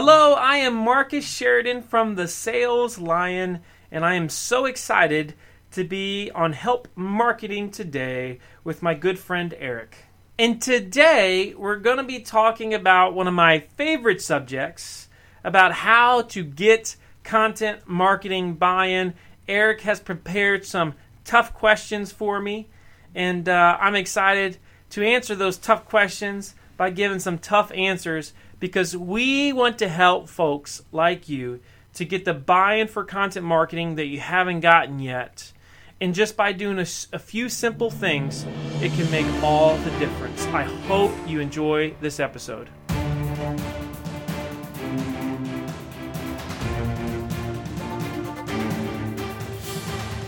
Hello, 0.00 0.34
I 0.34 0.58
am 0.58 0.74
Marcus 0.74 1.28
Sheridan 1.28 1.82
from 1.82 2.14
the 2.14 2.28
Sales 2.28 2.98
Lion, 2.98 3.62
and 3.90 4.06
I 4.06 4.14
am 4.14 4.28
so 4.28 4.64
excited 4.64 5.34
to 5.72 5.82
be 5.82 6.30
on 6.36 6.52
Help 6.52 6.86
Marketing 6.94 7.68
today 7.68 8.38
with 8.62 8.80
my 8.80 8.94
good 8.94 9.18
friend 9.18 9.52
Eric. 9.58 9.96
And 10.38 10.62
today 10.62 11.52
we're 11.54 11.80
going 11.80 11.96
to 11.96 12.04
be 12.04 12.20
talking 12.20 12.72
about 12.74 13.12
one 13.12 13.26
of 13.26 13.34
my 13.34 13.58
favorite 13.58 14.22
subjects 14.22 15.08
about 15.42 15.72
how 15.72 16.22
to 16.22 16.44
get 16.44 16.94
content 17.24 17.88
marketing 17.88 18.54
buy 18.54 18.86
in. 18.86 19.14
Eric 19.48 19.80
has 19.80 19.98
prepared 19.98 20.64
some 20.64 20.94
tough 21.24 21.52
questions 21.54 22.12
for 22.12 22.38
me, 22.38 22.68
and 23.16 23.48
uh, 23.48 23.76
I'm 23.80 23.96
excited 23.96 24.58
to 24.90 25.04
answer 25.04 25.34
those 25.34 25.58
tough 25.58 25.86
questions 25.86 26.54
by 26.76 26.90
giving 26.90 27.18
some 27.18 27.38
tough 27.38 27.72
answers 27.72 28.32
because 28.60 28.96
we 28.96 29.52
want 29.52 29.78
to 29.78 29.88
help 29.88 30.28
folks 30.28 30.82
like 30.92 31.28
you 31.28 31.60
to 31.94 32.04
get 32.04 32.24
the 32.24 32.34
buy 32.34 32.74
in 32.74 32.88
for 32.88 33.04
content 33.04 33.44
marketing 33.44 33.96
that 33.96 34.06
you 34.06 34.20
haven't 34.20 34.60
gotten 34.60 34.98
yet. 34.98 35.52
And 36.00 36.14
just 36.14 36.36
by 36.36 36.52
doing 36.52 36.78
a, 36.78 36.86
a, 37.12 37.18
few 37.18 37.48
simple 37.48 37.90
things, 37.90 38.46
it 38.80 38.92
can 38.92 39.10
make 39.10 39.26
all 39.42 39.76
the 39.78 39.90
difference. 39.98 40.46
I 40.46 40.62
hope 40.62 41.10
you 41.26 41.40
enjoy 41.40 41.94
this 42.00 42.20
episode. 42.20 42.68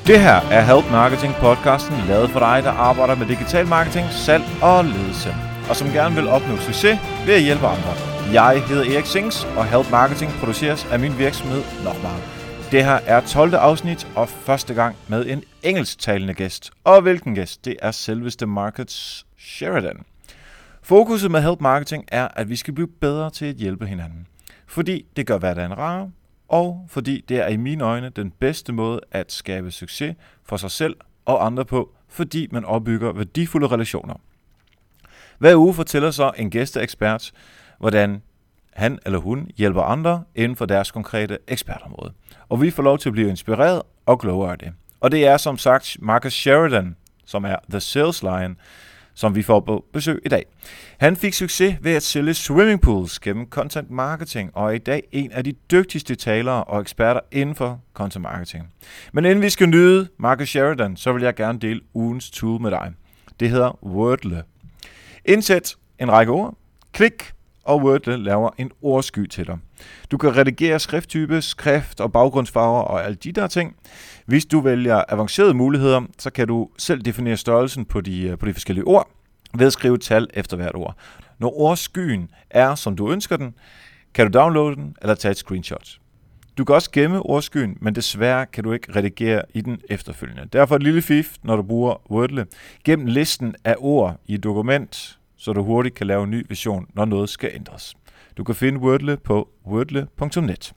Det 0.06 0.20
her 0.20 0.40
er 0.51 0.60
Help 0.60 0.90
Marketing 0.90 1.34
podcasten, 1.34 1.96
lavet 2.09 2.30
for 2.30 2.40
dig, 2.40 2.62
der 2.62 2.70
arbejder 2.70 3.15
med 3.15 3.26
digital 3.26 3.66
marketing, 3.66 4.06
salg 4.10 4.45
og 4.62 4.84
ledelse, 4.84 5.34
og 5.68 5.76
som 5.76 5.88
gerne 5.88 6.15
vil 6.15 6.28
opnå 6.28 6.56
succes 6.56 6.98
ved 7.26 7.34
at 7.34 7.42
hjælpe 7.42 7.66
andre. 7.66 8.20
Jeg 8.32 8.62
hedder 8.68 8.94
Erik 8.94 9.06
Sings, 9.06 9.44
og 9.44 9.66
Help 9.66 9.90
Marketing 9.90 10.30
produceres 10.32 10.84
af 10.84 11.00
min 11.00 11.18
virksomhed 11.18 11.62
Nochmal. 11.84 12.20
Det 12.72 12.84
her 12.84 12.98
er 13.06 13.20
12. 13.20 13.54
afsnit, 13.54 14.09
og 14.16 14.28
første 14.28 14.74
gang 14.74 14.96
med 15.09 15.26
en 15.26 15.45
engelsktalende 15.62 16.34
gæst. 16.34 16.70
Og 16.84 17.02
hvilken 17.02 17.34
gæst? 17.34 17.64
Det 17.64 17.76
er 17.82 17.90
selveste 17.90 18.46
Markets 18.46 19.26
Sheridan. 19.38 20.02
Fokuset 20.82 21.30
med 21.30 21.42
Help 21.42 21.60
Marketing 21.60 22.04
er, 22.09 22.28
at 22.37 22.48
vi 22.48 22.56
skal 22.56 22.74
blive 22.74 22.88
bedre 22.88 23.30
til 23.30 23.46
at 23.46 23.54
hjælpe 23.54 23.87
hinanden. 23.87 24.26
Fordi 24.66 25.06
det 25.16 25.26
gør 25.26 25.38
hverdagen 25.38 25.78
rar, 25.78 26.09
og 26.48 26.87
fordi 26.88 27.24
det 27.28 27.37
er 27.37 27.48
i 27.48 27.56
mine 27.56 27.84
øjne 27.84 28.09
den 28.09 28.30
bedste 28.30 28.72
måde 28.72 29.00
at 29.10 29.32
skabe 29.32 29.70
succes 29.70 30.16
for 30.44 30.56
sig 30.56 30.70
selv 30.70 30.96
og 31.24 31.46
andre 31.46 31.65
på, 31.65 31.94
fordi 32.09 32.48
man 32.50 32.65
opbygger 32.65 33.12
værdifulde 33.12 33.66
relationer. 33.66 34.15
Hver 35.38 35.56
uge 35.56 35.74
fortæller 35.74 36.10
så 36.10 36.32
en 36.37 36.50
gæsteekspert, 36.50 37.32
hvordan 37.80 38.23
han 38.73 38.98
eller 39.06 39.18
hun 39.18 39.50
hjælper 39.56 39.82
andre 39.82 40.24
inden 40.34 40.56
for 40.56 40.66
deres 40.66 40.90
konkrete 40.90 41.38
ekspertområde. 41.48 42.12
Og 42.48 42.62
vi 42.62 42.70
får 42.70 42.82
lov 42.82 42.98
til 42.98 43.09
at 43.09 43.12
blive 43.12 43.28
inspireret 43.28 43.82
og 44.06 44.20
klogere 44.20 44.52
af 44.52 44.59
det. 44.59 44.72
Og 45.00 45.10
det 45.10 45.26
er 45.26 45.37
som 45.37 45.59
sagt 45.59 45.96
Marcus 46.00 46.32
Sheridan, 46.32 46.96
som 47.24 47.45
er 47.45 47.56
The 47.70 47.80
Sales 47.80 48.22
Lion, 48.22 48.56
som 49.14 49.34
vi 49.34 49.42
får 49.42 49.60
på 49.60 49.84
besøg 49.92 50.22
i 50.24 50.28
dag. 50.28 50.46
Han 50.98 51.16
fik 51.16 51.34
succes 51.34 51.76
ved 51.80 51.92
at 51.92 52.02
sælge 52.02 52.34
swimmingpools 52.34 53.18
gennem 53.18 53.46
content 53.50 53.90
marketing, 53.90 54.50
og 54.54 54.66
er 54.66 54.70
i 54.70 54.78
dag 54.78 55.02
en 55.12 55.32
af 55.32 55.44
de 55.44 55.52
dygtigste 55.52 56.15
talere 56.15 56.65
og 56.65 56.80
eksperter 56.80 57.20
inden 57.32 57.54
for 57.54 57.80
content 57.94 58.22
marketing. 58.22 58.72
Men 59.12 59.24
inden 59.24 59.42
vi 59.42 59.50
skal 59.50 59.68
nyde 59.68 60.09
Marcus 60.18 60.48
Sheridan, 60.48 60.96
så 60.96 61.12
vil 61.12 61.22
jeg 61.22 61.34
gerne 61.34 61.59
dele 61.59 61.80
ugens 61.94 62.30
tool 62.30 62.60
med 62.60 62.70
dig. 62.70 62.92
Det 63.40 63.50
hedder 63.50 63.84
Wordle. 63.84 64.42
Indsæt 65.25 65.76
en 65.98 66.12
række 66.12 66.32
ord, 66.32 66.54
klik 66.92 67.32
og 67.64 67.82
Wordle 67.82 68.16
laver 68.16 68.50
en 68.58 68.70
ordsky 68.82 69.26
til 69.26 69.47
dig. 69.47 69.58
Du 70.10 70.19
kan 70.19 70.36
redigere 70.36 70.78
skrifttype, 70.78 71.42
skrift 71.42 72.00
og 72.00 72.12
baggrundsfarver 72.12 72.80
og 72.80 73.04
alle 73.04 73.14
de 73.14 73.32
der 73.32 73.47
ting. 73.47 73.76
Hvis 74.26 74.47
du 74.47 74.60
vælger 74.60 75.03
avancerede 75.08 75.54
muligheder, 75.54 76.00
så 76.19 76.31
kan 76.31 76.48
du 76.48 76.69
selv 76.78 77.03
definere 77.03 77.36
størrelsen 77.36 77.84
på 77.84 78.00
de, 78.00 78.22
øh, 78.22 78.38
på 78.38 78.47
de 78.47 78.53
forskellige 78.53 78.84
ord 78.84 79.10
ved 79.54 79.66
at 79.66 79.72
skrive 79.72 79.99
tal 79.99 80.28
efter 80.34 80.56
hvert 80.56 80.75
ord. 80.75 80.97
Når 81.38 81.60
ordskyen 81.60 82.31
er, 82.50 82.75
som 82.75 82.97
du 82.97 83.12
ønsker 83.12 83.37
den, 83.37 83.54
kan 84.15 84.31
du 84.31 84.38
downloade 84.38 84.76
den 84.76 84.97
eller 85.03 85.15
tage 85.15 85.31
et 85.32 85.37
screenshot. 85.37 85.99
Du 86.59 86.65
kan 86.65 86.75
også 86.75 86.91
gemme 86.91 87.22
ordskyen, 87.22 87.78
men 87.81 87.94
desværre 87.94 88.47
kan 88.47 88.65
du 88.65 88.72
ikke 88.72 88.97
redigere 88.97 89.43
i 89.54 89.60
den 89.60 89.81
efterfølgende. 89.88 90.49
Derfor 90.53 90.76
et 90.76 90.82
lille 90.82 91.03
fif, 91.03 91.37
når 91.43 91.56
du 91.56 91.62
bruger 91.62 92.10
Wordle. 92.10 92.47
Gem 92.84 93.06
listen 93.06 93.54
af 93.65 93.75
ord 93.78 94.20
i 94.26 94.34
et 94.34 94.44
dokument, 94.44 95.19
så 95.41 95.53
du 95.53 95.62
hurtigt 95.62 95.95
kan 95.95 96.06
lave 96.06 96.25
en 96.25 96.31
ny 96.31 96.47
version, 96.49 96.87
når 96.95 97.05
noget 97.05 97.28
skal 97.28 97.51
ændres. 97.55 97.97
Du 98.37 98.45
kan 98.45 98.55
finde 98.55 98.81
Wordle 98.81 99.17
på 99.17 99.49
wordle.net. 99.67 100.73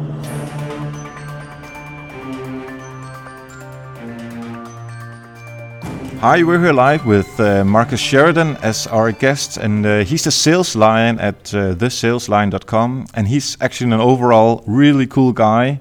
Hi, 6.22 6.44
we're 6.44 6.60
here 6.60 6.72
live 6.72 7.05
with 7.05 7.41
uh, 7.41 7.65
Marcus 7.65 7.99
Sheridan 7.99 8.56
as 8.59 8.87
our 8.87 9.10
guest, 9.10 9.56
and 9.56 9.84
uh, 9.84 10.05
he's 10.05 10.22
the 10.22 10.31
sales 10.31 10.77
lion 10.77 11.19
at 11.19 11.53
uh, 11.53 11.75
thesaleslion.com, 11.75 13.06
and 13.12 13.27
he's 13.27 13.56
actually 13.60 13.93
an 13.93 14.00
overall 14.00 14.62
really 14.65 15.09
cool 15.09 15.33
guy. 15.33 15.81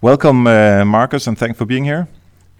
Welcome, 0.00 0.46
uh, 0.46 0.84
Marcus, 0.84 1.26
and 1.26 1.36
thanks 1.36 1.58
for 1.58 1.64
being 1.64 1.84
here. 1.84 2.06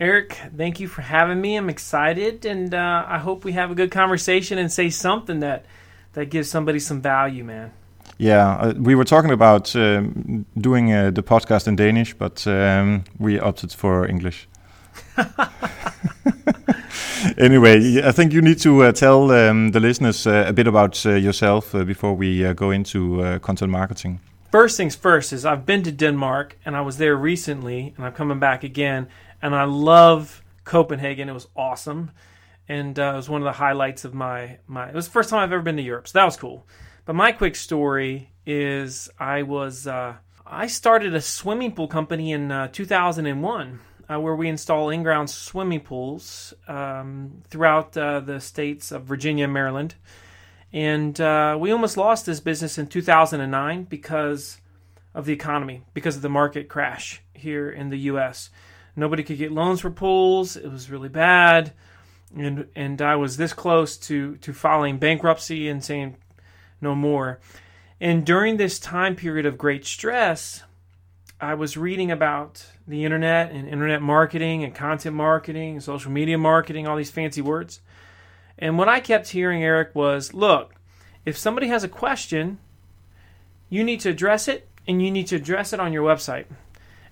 Eric, 0.01 0.41
thank 0.57 0.81
you 0.81 0.89
for 0.89 1.03
having 1.03 1.41
me. 1.41 1.55
I'm 1.55 1.71
excited, 1.71 2.45
and 2.45 2.75
uh, 2.75 3.05
I 3.07 3.19
hope 3.19 3.45
we 3.45 3.53
have 3.53 3.71
a 3.71 3.77
good 3.77 3.93
conversation 3.93 4.59
and 4.59 4.73
say 4.73 4.91
something 4.91 5.39
that 5.39 5.67
that 6.15 6.31
gives 6.31 6.51
somebody 6.51 6.81
some 6.81 7.01
value, 7.01 7.45
man. 7.45 7.71
Yeah, 8.19 8.57
uh, 8.57 8.75
we 8.77 8.97
were 8.97 9.05
talking 9.05 9.31
about 9.31 9.77
um, 9.77 10.47
doing 10.59 10.93
uh, 10.93 11.13
the 11.13 11.23
podcast 11.23 11.69
in 11.69 11.77
Danish, 11.77 12.13
but 12.13 12.45
um, 12.49 13.05
we 13.21 13.39
opted 13.39 13.71
for 13.73 14.05
English. 14.05 14.49
anyway, 17.39 18.03
I 18.03 18.13
think 18.13 18.33
you 18.33 18.41
need 18.41 18.59
to 18.61 18.83
uh, 18.83 18.93
tell 18.93 19.31
um, 19.31 19.73
the 19.73 19.81
listeners 19.81 20.27
uh, 20.27 20.45
a 20.47 20.53
bit 20.53 20.67
about 20.67 21.05
uh, 21.07 21.11
yourself 21.11 21.75
uh, 21.75 21.85
before 21.85 22.15
we 22.15 22.45
uh, 22.45 22.53
go 22.53 22.71
into 22.71 23.23
uh, 23.23 23.39
content 23.39 23.71
marketing. 23.71 24.21
First 24.51 24.77
things 24.77 24.97
first 24.97 25.33
is 25.33 25.45
I've 25.45 25.65
been 25.65 25.83
to 25.85 25.93
Denmark 25.93 26.59
and 26.65 26.77
I 26.77 26.81
was 26.81 26.97
there 26.97 27.17
recently 27.17 27.95
and 27.97 28.05
I'm 28.05 28.13
coming 28.13 28.41
back 28.41 28.65
again 28.65 29.09
and 29.41 29.55
I 29.55 29.65
love 29.65 30.43
Copenhagen. 30.65 31.29
It 31.29 31.33
was 31.33 31.47
awesome 31.55 32.11
and 32.69 32.99
it 32.99 33.15
was 33.15 33.29
one 33.29 33.43
of 33.43 33.45
the 33.45 33.53
highlights 33.53 34.05
of 34.05 34.15
my 34.15 34.59
my. 34.67 34.89
It 34.89 34.95
was 34.95 35.07
the 35.07 35.13
first 35.13 35.31
time 35.31 35.41
I've 35.41 35.53
ever 35.53 35.63
been 35.63 35.77
to 35.77 35.83
Europe, 35.83 36.09
so 36.09 36.19
that 36.19 36.25
was 36.25 36.37
cool. 36.37 36.67
But 37.05 37.15
my 37.15 37.33
quick 37.33 37.57
story 37.57 38.31
is 38.45 39.09
I 39.19 39.43
was 39.43 39.87
I 39.87 40.67
started 40.67 41.15
a 41.15 41.21
swimming 41.21 41.73
pool 41.73 41.89
company 41.89 42.33
in 42.33 42.69
2001 42.73 43.81
uh, 44.11 44.19
where 44.19 44.35
we 44.35 44.49
install 44.49 44.91
in 44.91 45.03
ground 45.03 45.31
swimming 45.31 45.81
pools 45.81 46.53
um, 46.67 47.43
throughout 47.49 47.97
uh, 47.97 48.21
the 48.21 48.41
states 48.41 48.91
of 48.91 49.05
Virginia 49.05 49.45
and 49.45 49.53
Maryland. 49.53 49.95
And 50.73 51.21
uh, 51.21 51.57
we 51.59 51.71
almost 51.71 51.97
lost 51.97 52.27
this 52.27 52.41
business 52.41 52.79
in 52.79 52.87
2009 52.87 53.85
because 53.85 54.59
of 55.15 55.27
the 55.27 55.33
economy, 55.33 55.83
because 55.95 56.17
of 56.17 56.23
the 56.23 56.29
market 56.29 56.69
crash 56.69 57.23
here 57.35 57.71
in 57.71 57.91
the 57.91 57.99
U.S. 57.99 58.51
Nobody 58.97 59.23
could 59.23 59.39
get 59.39 59.53
loans 59.53 59.81
for 59.81 59.91
pools. 59.91 60.57
It 60.57 60.71
was 60.71 60.91
really 60.91 61.09
bad, 61.09 61.73
and 62.37 62.69
and 62.77 63.03
I 63.03 63.17
was 63.17 63.37
this 63.37 63.53
close 63.53 63.97
to 63.99 64.37
to 64.37 64.53
filing 64.53 64.99
bankruptcy 64.99 65.69
and 65.69 65.83
saying 65.83 66.17
no 66.81 66.95
more. 66.95 67.41
And 68.01 68.25
during 68.25 68.57
this 68.57 68.79
time 68.79 69.17
period 69.17 69.47
of 69.47 69.59
great 69.59 69.85
stress, 69.85 70.63
I 71.41 71.55
was 71.55 71.77
reading 71.77 72.11
about 72.11 72.67
the 72.87 73.05
internet 73.05 73.51
and 73.51 73.67
internet 73.67 74.03
marketing 74.03 74.63
and 74.63 74.75
content 74.75 75.17
marketing 75.17 75.75
and 75.75 75.83
social 75.83 76.11
media 76.11 76.37
marketing, 76.37 76.87
all 76.87 76.97
these 76.97 77.11
fancy 77.11 77.41
words. 77.41 77.81
And 78.59 78.77
what 78.77 78.89
I 78.89 79.01
kept 79.01 79.29
hearing, 79.29 79.65
Eric, 79.65 79.95
was 79.95 80.35
look, 80.35 80.75
if 81.25 81.39
somebody 81.39 81.69
has 81.69 81.83
a 81.83 81.89
question, 81.89 82.59
you 83.71 83.83
need 83.83 84.01
to 84.01 84.11
address 84.11 84.49
it 84.49 84.69
and 84.87 85.03
you 85.03 85.11
need 85.11 85.29
to 85.29 85.37
address 85.37 85.73
it 85.73 85.81
on 85.81 85.95
your 85.95 86.07
website. 86.07 86.45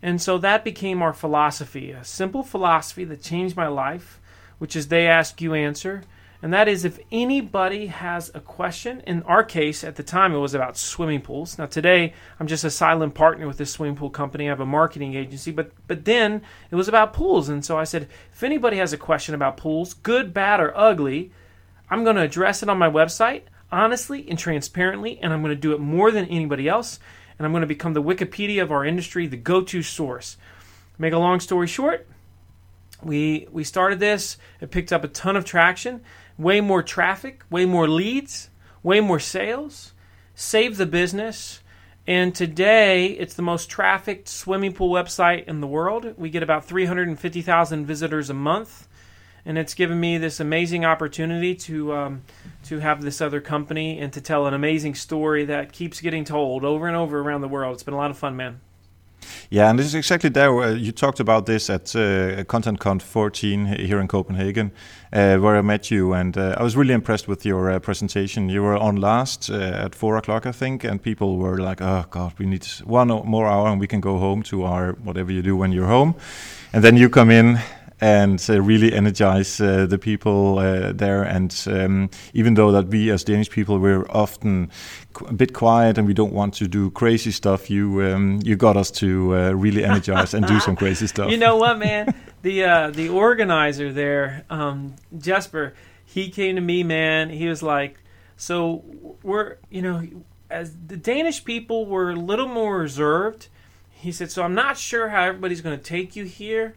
And 0.03 0.21
so 0.21 0.37
that 0.39 0.63
became 0.63 1.01
our 1.03 1.15
philosophy, 1.15 1.91
a 1.91 2.05
simple 2.05 2.43
philosophy 2.43 3.05
that 3.05 3.23
changed 3.23 3.57
my 3.57 3.67
life, 3.67 4.21
which 4.59 4.77
is 4.77 4.89
they 4.89 5.07
ask, 5.07 5.41
you 5.41 5.55
answer. 5.55 6.03
And 6.41 6.53
that 6.53 6.69
is 6.69 6.85
if 6.85 7.01
anybody 7.11 7.87
has 7.87 8.31
a 8.33 8.41
question, 8.41 9.03
in 9.07 9.23
our 9.25 9.43
case 9.43 9.83
at 9.83 9.97
the 9.97 10.05
time 10.05 10.33
it 10.33 10.39
was 10.39 10.55
about 10.55 10.77
swimming 10.77 11.21
pools. 11.21 11.59
Now 11.59 11.67
today 11.67 12.15
I'm 12.39 12.47
just 12.47 12.63
a 12.63 12.71
silent 12.71 13.15
partner 13.15 13.47
with 13.49 13.59
this 13.59 13.73
swimming 13.73 13.97
pool 13.97 14.11
company. 14.11 14.47
I 14.47 14.51
have 14.51 14.61
a 14.61 14.67
marketing 14.67 15.15
agency, 15.15 15.51
but 15.51 15.73
but 15.89 16.05
then 16.05 16.43
it 16.71 16.77
was 16.77 16.89
about 16.89 17.13
pools. 17.13 17.49
And 17.49 17.65
so 17.65 17.77
I 17.77 17.85
said, 17.85 18.09
if 18.33 18.43
anybody 18.43 18.77
has 18.77 18.93
a 18.93 18.99
question 18.99 19.35
about 19.35 19.57
pools, 19.57 19.95
good, 19.95 20.33
bad, 20.33 20.61
or 20.61 20.77
ugly, 20.77 21.33
I'm 21.91 22.05
going 22.05 22.17
to 22.17 22.23
address 22.23 22.63
it 22.63 22.69
on 22.69 22.79
my 22.79 22.89
website 22.89 23.43
honestly 23.71 24.27
and 24.29 24.39
transparently, 24.39 25.19
and 25.19 25.33
I'm 25.33 25.43
going 25.43 25.55
to 25.55 25.61
do 25.61 25.73
it 25.73 25.81
more 25.81 26.11
than 26.11 26.27
anybody 26.27 26.69
else. 26.69 27.01
And 27.39 27.47
I'm 27.47 27.53
going 27.53 27.63
to 27.63 27.69
become 27.69 27.93
the 27.93 28.03
Wikipedia 28.03 28.63
of 28.63 28.73
our 28.73 28.85
industry, 28.85 29.27
the 29.27 29.37
go-to 29.37 29.83
source. 29.83 30.37
Make 30.99 31.13
a 31.13 31.19
long 31.19 31.39
story 31.39 31.69
short, 31.69 32.09
we 33.03 33.47
we 33.53 33.65
started 33.65 34.01
this. 34.01 34.39
It 34.61 34.71
picked 34.71 34.93
up 34.93 35.05
a 35.05 35.09
ton 35.09 35.37
of 35.37 35.45
traction 35.45 36.03
way 36.39 36.61
more 36.61 36.83
traffic, 36.83 37.43
way 37.51 37.67
more 37.67 37.89
leads, 37.89 38.49
way 38.83 39.01
more 39.01 39.19
sales, 39.19 39.93
save 40.35 40.77
the 40.77 40.87
business. 40.87 41.61
And 42.07 42.35
today, 42.35 43.09
it's 43.09 43.35
the 43.35 43.43
most 43.43 43.69
trafficked 43.69 44.29
swimming 44.29 44.73
pool 44.73 44.91
website 44.91 45.45
in 45.45 45.61
the 45.61 45.67
world. 45.67 46.15
We 46.17 46.31
get 46.31 46.43
about 46.43 46.65
350,000 46.65 47.85
visitors 47.85 48.31
a 48.31 48.35
month, 48.35 48.89
and 49.45 49.59
it's 49.59 49.75
given 49.75 50.01
me 50.01 50.17
this 50.17 50.41
amazing 50.41 50.87
opportunity 50.87 51.55
to 51.55 51.93
um, 51.93 52.23
to 52.65 52.79
have 52.79 53.03
this 53.03 53.21
other 53.21 53.43
company 53.43 53.99
and 53.99 54.11
to 54.15 54.23
tell 54.23 54.47
an 54.47 54.55
amazing 54.55 54.95
story 54.95 55.45
that 55.47 55.73
keeps 55.73 56.01
getting 56.01 56.25
told 56.25 56.65
over 56.65 56.87
and 56.87 56.97
over 56.97 57.21
around 57.21 57.43
the 57.43 57.49
world. 57.49 57.75
It's 57.75 57.83
been 57.83 57.95
a 57.95 57.99
lot 57.99 58.11
of 58.11 58.17
fun, 58.17 58.37
man. 58.37 58.61
Yeah, 59.51 59.71
and 59.71 59.79
this 59.79 59.87
is 59.87 59.95
exactly 59.95 60.31
there. 60.31 60.53
Where 60.53 60.77
you 60.77 60.93
talked 60.93 61.21
about 61.21 61.47
this 61.47 61.71
at 61.71 61.95
uh, 61.97 62.45
ContentCon 62.45 63.01
14 63.01 63.67
here 63.67 64.01
in 64.01 64.09
Copenhagen, 64.09 64.73
uh, 65.13 65.39
where 65.39 65.57
I 65.57 65.63
met 65.63 65.91
you, 65.91 66.13
and 66.13 66.37
uh, 66.37 66.57
I 66.59 66.63
was 66.63 66.77
really 66.77 66.95
impressed 66.95 67.29
with 67.29 67.45
your 67.45 67.71
uh, 67.71 67.79
presentation. 67.79 68.49
You 68.49 68.63
were 68.63 68.77
on 68.77 68.97
last 68.97 69.51
uh, 69.51 69.85
at 69.85 69.95
four 69.95 70.17
o'clock, 70.17 70.47
I 70.47 70.53
think, 70.53 70.85
and 70.85 71.03
people 71.03 71.37
were 71.37 71.59
like, 71.59 71.81
"Oh 71.81 72.05
God, 72.11 72.33
we 72.39 72.47
need 72.47 72.67
one 72.85 73.09
more 73.09 73.47
hour, 73.47 73.69
and 73.69 73.81
we 73.81 73.87
can 73.87 74.01
go 74.01 74.19
home 74.19 74.43
to 74.45 74.65
our 74.65 74.93
whatever 75.05 75.33
you 75.33 75.43
do 75.43 75.57
when 75.57 75.73
you're 75.73 75.89
home." 75.89 76.15
And 76.73 76.85
then 76.85 76.97
you 76.97 77.09
come 77.09 77.31
in 77.31 77.59
and 78.01 78.45
uh, 78.49 78.61
really 78.61 78.93
energize 78.93 79.61
uh, 79.61 79.87
the 79.87 79.99
people 79.99 80.59
uh, 80.59 80.93
there. 80.93 81.23
And 81.23 81.55
um, 81.67 82.11
even 82.33 82.55
though 82.55 82.71
that 82.73 82.89
we 82.89 83.11
as 83.11 83.25
Danish 83.25 83.51
people 83.51 83.79
we're 83.79 84.07
often 84.11 84.71
a 85.27 85.33
bit 85.33 85.53
quiet 85.53 85.99
and 85.99 86.07
we 86.07 86.15
don't 86.15 86.33
want 86.33 86.55
to 86.55 86.69
do 86.69 86.91
crazy 86.91 87.31
stuff, 87.31 87.71
you 87.71 88.03
um, 88.03 88.41
you 88.45 88.57
got 88.57 88.77
us 88.77 88.91
to 88.93 89.35
uh, 89.35 89.51
really 89.53 89.85
energize 89.85 90.35
and 90.35 90.47
do 90.47 90.61
some 90.61 90.77
crazy 90.83 91.07
stuff. 91.07 91.31
You 91.31 91.39
know 91.39 91.57
what, 91.57 91.79
man? 91.79 92.15
the 92.43 92.65
uh, 92.65 92.91
the 92.91 93.09
organizer 93.09 93.93
there, 93.93 94.45
um, 94.51 94.95
Jesper, 95.17 95.75
he 96.05 96.31
came 96.31 96.55
to 96.55 96.63
me, 96.63 96.83
man. 96.83 97.31
He 97.31 97.49
was 97.49 97.63
like, 97.63 97.99
"So 98.37 98.85
we're 99.23 99.57
you 99.71 99.83
know." 99.83 100.03
As 100.51 100.75
the 100.87 100.97
Danish 100.97 101.45
people 101.45 101.85
were 101.85 102.09
a 102.09 102.17
little 102.17 102.49
more 102.49 102.79
reserved, 102.79 103.49
he 103.91 104.11
said, 104.13 104.31
"So 104.31 104.43
I'm 104.43 104.55
not 104.55 104.79
sure 104.79 105.11
how 105.11 105.25
everybody's 105.25 105.61
going 105.61 105.77
to 105.77 105.85
take 105.85 106.17
you 106.17 106.25
here." 106.25 106.75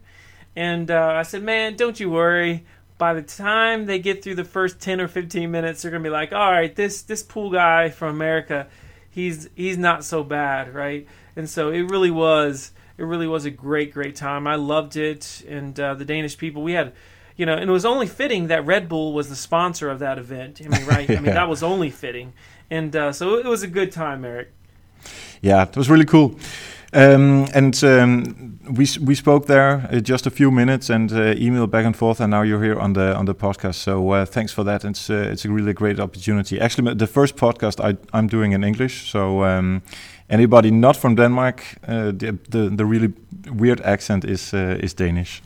And 0.54 0.90
uh, 0.90 1.14
I 1.16 1.22
said, 1.22 1.42
man, 1.42 1.76
don't 1.76 1.98
you 1.98 2.10
worry. 2.10 2.64
By 2.98 3.14
the 3.14 3.22
time 3.22 3.86
they 3.86 3.98
get 3.98 4.22
through 4.22 4.36
the 4.36 4.44
first 4.44 4.80
ten 4.80 5.00
or 5.00 5.08
fifteen 5.08 5.50
minutes, 5.50 5.82
they're 5.82 5.90
gonna 5.90 6.04
be 6.04 6.10
like, 6.10 6.32
all 6.32 6.50
right, 6.52 6.74
this 6.74 7.02
this 7.02 7.22
pool 7.22 7.50
guy 7.50 7.88
from 7.88 8.14
America, 8.14 8.68
he's 9.10 9.48
he's 9.56 9.76
not 9.76 10.04
so 10.04 10.22
bad, 10.22 10.72
right? 10.72 11.08
And 11.34 11.50
so 11.50 11.70
it 11.70 11.82
really 11.90 12.10
was 12.12 12.72
it 12.98 13.04
really 13.04 13.26
was 13.26 13.44
a 13.44 13.50
great 13.50 13.92
great 13.92 14.14
time. 14.14 14.46
I 14.46 14.54
loved 14.54 14.96
it, 14.96 15.42
and 15.48 15.78
uh, 15.80 15.94
the 15.94 16.04
Danish 16.04 16.38
people 16.38 16.62
we 16.62 16.72
had. 16.72 16.92
You 17.34 17.46
know, 17.46 17.54
and 17.54 17.68
it 17.68 17.72
was 17.72 17.86
only 17.86 18.06
fitting 18.06 18.48
that 18.48 18.66
Red 18.66 18.90
Bull 18.90 19.14
was 19.14 19.30
the 19.30 19.36
sponsor 19.36 19.88
of 19.88 20.00
that 20.00 20.18
event. 20.18 20.60
I 20.62 20.68
mean, 20.68 20.86
right? 20.86 21.10
I 21.10 21.14
mean, 21.14 21.24
that 21.34 21.48
was 21.48 21.62
only 21.62 21.90
fitting, 21.90 22.34
and 22.70 22.94
uh, 22.94 23.12
so 23.12 23.36
it 23.36 23.46
was 23.46 23.62
a 23.62 23.66
good 23.66 23.90
time, 23.90 24.24
Eric. 24.24 24.52
Yeah, 25.40 25.62
it 25.62 25.76
was 25.76 25.90
really 25.90 26.04
cool. 26.04 26.38
Um, 26.94 27.46
and 27.54 27.82
um, 27.84 28.58
we 28.70 28.86
we 29.00 29.14
spoke 29.14 29.46
there 29.46 29.88
uh, 29.90 30.00
just 30.00 30.26
a 30.26 30.30
few 30.30 30.50
minutes 30.50 30.90
and 30.90 31.10
uh, 31.10 31.34
email 31.36 31.66
back 31.66 31.86
and 31.86 31.96
forth, 31.96 32.20
and 32.20 32.30
now 32.30 32.42
you're 32.42 32.62
here 32.62 32.78
on 32.78 32.92
the 32.92 33.16
on 33.16 33.24
the 33.24 33.34
podcast. 33.34 33.76
So 33.76 34.10
uh, 34.10 34.26
thanks 34.26 34.52
for 34.52 34.64
that. 34.64 34.84
It's 34.84 35.08
uh, 35.08 35.30
it's 35.32 35.46
a 35.46 35.50
really 35.50 35.72
great 35.72 35.98
opportunity. 35.98 36.60
Actually, 36.60 36.94
the 36.94 37.06
first 37.06 37.36
podcast 37.36 37.80
I 37.80 37.96
I'm 38.12 38.28
doing 38.28 38.52
in 38.52 38.62
English. 38.62 39.10
So 39.10 39.42
um, 39.44 39.82
anybody 40.28 40.70
not 40.70 40.96
from 40.96 41.14
Denmark, 41.14 41.62
uh, 41.88 42.12
the, 42.12 42.38
the, 42.50 42.70
the 42.76 42.84
really 42.84 43.12
weird 43.50 43.80
accent 43.80 44.24
is 44.24 44.52
uh, 44.52 44.76
is 44.82 44.94
Danish. 44.94 45.42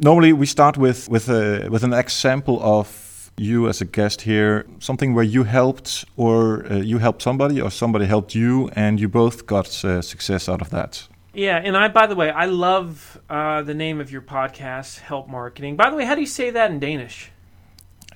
Normally, 0.00 0.32
we 0.32 0.46
start 0.46 0.76
with 0.78 1.10
with 1.10 1.28
a 1.28 1.68
with 1.70 1.84
an 1.84 1.92
example 1.92 2.58
of 2.62 3.03
you 3.36 3.68
as 3.68 3.80
a 3.80 3.84
guest 3.84 4.22
here 4.22 4.64
something 4.78 5.14
where 5.14 5.24
you 5.24 5.44
helped 5.44 6.04
or 6.16 6.64
uh, 6.70 6.76
you 6.76 6.98
helped 6.98 7.22
somebody 7.22 7.60
or 7.60 7.70
somebody 7.70 8.06
helped 8.06 8.34
you 8.34 8.70
and 8.76 9.00
you 9.00 9.08
both 9.08 9.46
got 9.46 9.84
uh, 9.84 10.00
success 10.00 10.48
out 10.48 10.60
of 10.60 10.70
that 10.70 11.08
yeah 11.32 11.56
and 11.56 11.76
i 11.76 11.88
by 11.88 12.06
the 12.06 12.14
way 12.14 12.30
i 12.30 12.46
love 12.46 13.20
uh, 13.30 13.62
the 13.62 13.74
name 13.74 14.00
of 14.00 14.10
your 14.10 14.22
podcast 14.22 15.00
help 15.00 15.28
marketing 15.28 15.76
by 15.76 15.90
the 15.90 15.96
way 15.96 16.04
how 16.04 16.14
do 16.14 16.20
you 16.20 16.26
say 16.26 16.50
that 16.50 16.70
in 16.70 16.78
danish 16.78 17.30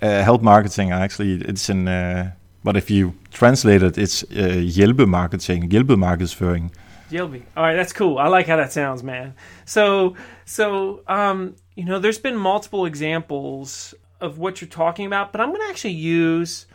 uh, 0.01 0.23
help 0.23 0.43
marketing 0.43 0.93
actually 0.93 1.35
it's 1.35 1.69
in 1.69 1.89
uh, 1.89 2.31
but 2.63 2.77
if 2.77 2.91
you 2.91 3.15
translate 3.33 3.83
it 3.83 3.99
it's 3.99 4.23
uh, 4.23 4.63
hjælpe 4.77 5.07
marketing 5.07 5.71
hjælpe 5.71 5.97
markedsføring 5.97 6.71
Hjælpe. 7.11 7.43
All 7.57 7.65
right, 7.65 7.75
that's 7.75 7.95
cool. 7.95 8.19
I 8.19 8.29
like 8.29 8.47
how 8.47 8.57
that 8.57 8.71
sounds, 8.71 9.03
man. 9.03 9.33
So, 9.65 10.15
so 10.45 11.01
um, 11.09 11.55
you 11.75 11.87
know, 11.87 11.99
there's 11.99 12.19
been 12.19 12.37
multiple 12.37 12.85
examples 12.85 13.95
of 14.21 14.39
what 14.39 14.61
you're 14.61 14.69
talking 14.69 15.07
about, 15.07 15.33
but 15.33 15.41
I'm 15.41 15.49
going 15.49 15.61
to 15.61 15.69
actually 15.69 15.95
use 15.95 16.67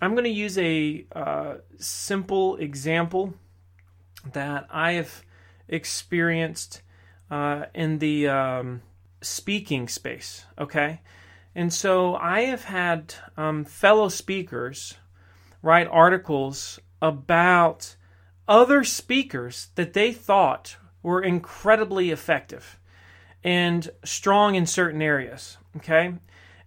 I'm 0.00 0.12
going 0.12 0.24
to 0.24 0.30
use 0.30 0.58
a 0.58 1.06
uh, 1.12 1.54
simple 1.78 2.56
example 2.56 3.34
that 4.32 4.66
I 4.70 4.92
have 4.92 5.22
experienced 5.68 6.82
uh, 7.30 7.66
in 7.74 7.98
the 7.98 8.28
um, 8.28 8.82
speaking 9.22 9.88
space. 9.88 10.44
Okay, 10.58 11.00
and 11.54 11.72
so 11.72 12.16
I 12.16 12.42
have 12.42 12.64
had 12.64 13.14
um, 13.36 13.64
fellow 13.64 14.08
speakers 14.08 14.94
write 15.62 15.88
articles 15.90 16.78
about 17.00 17.96
other 18.46 18.84
speakers 18.84 19.68
that 19.74 19.94
they 19.94 20.12
thought 20.12 20.76
were 21.02 21.22
incredibly 21.22 22.10
effective 22.10 22.78
and 23.42 23.90
strong 24.04 24.54
in 24.54 24.66
certain 24.66 25.00
areas. 25.00 25.56
Okay, 25.76 26.14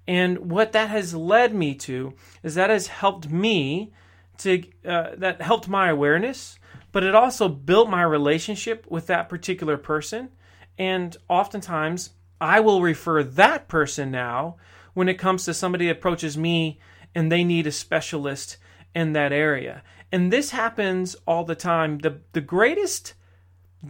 and 0.07 0.49
what 0.51 0.71
that 0.71 0.89
has 0.89 1.13
led 1.13 1.53
me 1.53 1.75
to 1.75 2.13
is 2.41 2.55
that 2.55 2.69
has 2.69 2.87
helped 2.87 3.29
me 3.29 3.91
to 4.39 4.63
uh, 4.85 5.15
that 5.17 5.41
helped 5.41 5.67
my 5.67 5.89
awareness, 5.89 6.57
but 6.91 7.03
it 7.03 7.13
also 7.15 7.49
built 7.49 7.89
my 7.89 8.03
relationship 8.03 8.85
with 8.89 9.07
that 9.07 9.29
particular 9.29 9.77
person. 9.77 10.29
And 10.77 11.17
oftentimes, 11.27 12.11
I 12.39 12.59
will 12.59 12.81
refer 12.81 13.23
that 13.23 13.67
person 13.67 14.11
now 14.11 14.57
when 14.93 15.09
it 15.09 15.15
comes 15.15 15.43
to 15.45 15.53
somebody 15.53 15.89
approaches 15.89 16.37
me 16.37 16.79
and 17.13 17.31
they 17.31 17.43
need 17.43 17.67
a 17.67 17.71
specialist 17.71 18.57
in 18.95 19.13
that 19.13 19.33
area. 19.33 19.83
And 20.11 20.31
this 20.31 20.51
happens 20.51 21.15
all 21.25 21.43
the 21.43 21.55
time. 21.55 21.97
The 21.99 22.21
the 22.31 22.41
greatest 22.41 23.13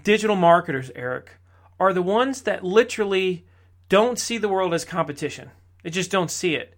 digital 0.03 0.36
marketers, 0.36 0.89
Eric, 0.95 1.33
are 1.79 1.93
the 1.93 2.01
ones 2.01 2.41
that 2.43 2.63
literally 2.63 3.45
don't 3.89 4.17
see 4.17 4.38
the 4.38 4.50
world 4.50 4.74
as 4.74 4.83
competition. 4.83 5.51
They 5.84 5.89
just 5.89 6.12
don't 6.12 6.31
see 6.31 6.55
it. 6.55 6.75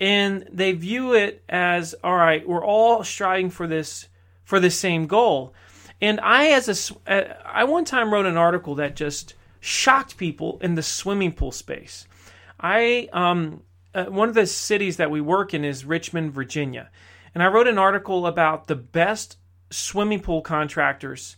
And 0.00 0.48
they 0.50 0.72
view 0.72 1.14
it 1.14 1.44
as 1.48 1.94
all 2.02 2.16
right, 2.16 2.46
we're 2.46 2.64
all 2.64 3.04
striving 3.04 3.50
for 3.50 3.66
this 3.66 4.08
for 4.44 4.60
the 4.60 4.70
same 4.70 5.06
goal. 5.06 5.54
And 6.00 6.18
I 6.20 6.48
as 6.48 6.90
a 7.06 7.30
uh, 7.60 7.66
one 7.66 7.84
time 7.84 8.12
wrote 8.12 8.26
an 8.26 8.36
article 8.36 8.76
that 8.76 8.96
just 8.96 9.34
shocked 9.60 10.16
people 10.16 10.58
in 10.60 10.74
the 10.74 10.82
swimming 10.82 11.32
pool 11.32 11.52
space. 11.52 12.06
I 12.58 13.08
um 13.12 13.62
uh, 13.94 14.06
one 14.06 14.28
of 14.28 14.34
the 14.34 14.46
cities 14.46 14.96
that 14.96 15.10
we 15.10 15.20
work 15.20 15.52
in 15.54 15.64
is 15.64 15.84
Richmond, 15.84 16.32
Virginia. 16.32 16.90
and 17.34 17.42
I 17.42 17.48
wrote 17.48 17.68
an 17.68 17.78
article 17.78 18.26
about 18.26 18.66
the 18.66 18.76
best 18.76 19.36
swimming 19.70 20.20
pool 20.20 20.42
contractors 20.42 21.36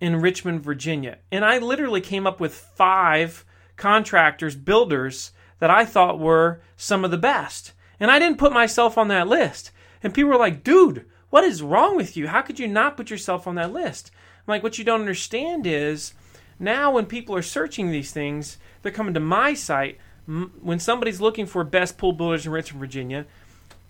in 0.00 0.20
Richmond, 0.20 0.62
Virginia. 0.62 1.18
And 1.32 1.44
I 1.44 1.58
literally 1.58 2.00
came 2.00 2.26
up 2.26 2.40
with 2.40 2.54
five 2.54 3.44
contractors, 3.76 4.56
builders 4.56 5.32
that 5.58 5.70
I 5.70 5.84
thought 5.84 6.18
were 6.18 6.60
some 6.76 7.04
of 7.04 7.10
the 7.10 7.18
best. 7.18 7.72
And 8.00 8.10
I 8.10 8.18
didn't 8.18 8.38
put 8.38 8.52
myself 8.52 8.98
on 8.98 9.08
that 9.08 9.28
list. 9.28 9.70
And 10.02 10.12
people 10.12 10.30
were 10.30 10.36
like, 10.36 10.64
dude, 10.64 11.06
what 11.30 11.44
is 11.44 11.62
wrong 11.62 11.96
with 11.96 12.16
you? 12.16 12.28
How 12.28 12.42
could 12.42 12.58
you 12.58 12.68
not 12.68 12.96
put 12.96 13.10
yourself 13.10 13.46
on 13.46 13.54
that 13.54 13.72
list? 13.72 14.10
I'm 14.38 14.52
like, 14.52 14.62
what 14.62 14.78
you 14.78 14.84
don't 14.84 15.00
understand 15.00 15.66
is 15.66 16.12
now 16.58 16.92
when 16.92 17.06
people 17.06 17.34
are 17.34 17.42
searching 17.42 17.90
these 17.90 18.12
things, 18.12 18.58
they're 18.82 18.92
coming 18.92 19.14
to 19.14 19.20
my 19.20 19.54
site. 19.54 19.98
When 20.26 20.78
somebody's 20.78 21.20
looking 21.20 21.46
for 21.46 21.64
best 21.64 21.98
pool 21.98 22.12
builders 22.12 22.46
in 22.46 22.52
Richmond, 22.52 22.80
Virginia, 22.80 23.26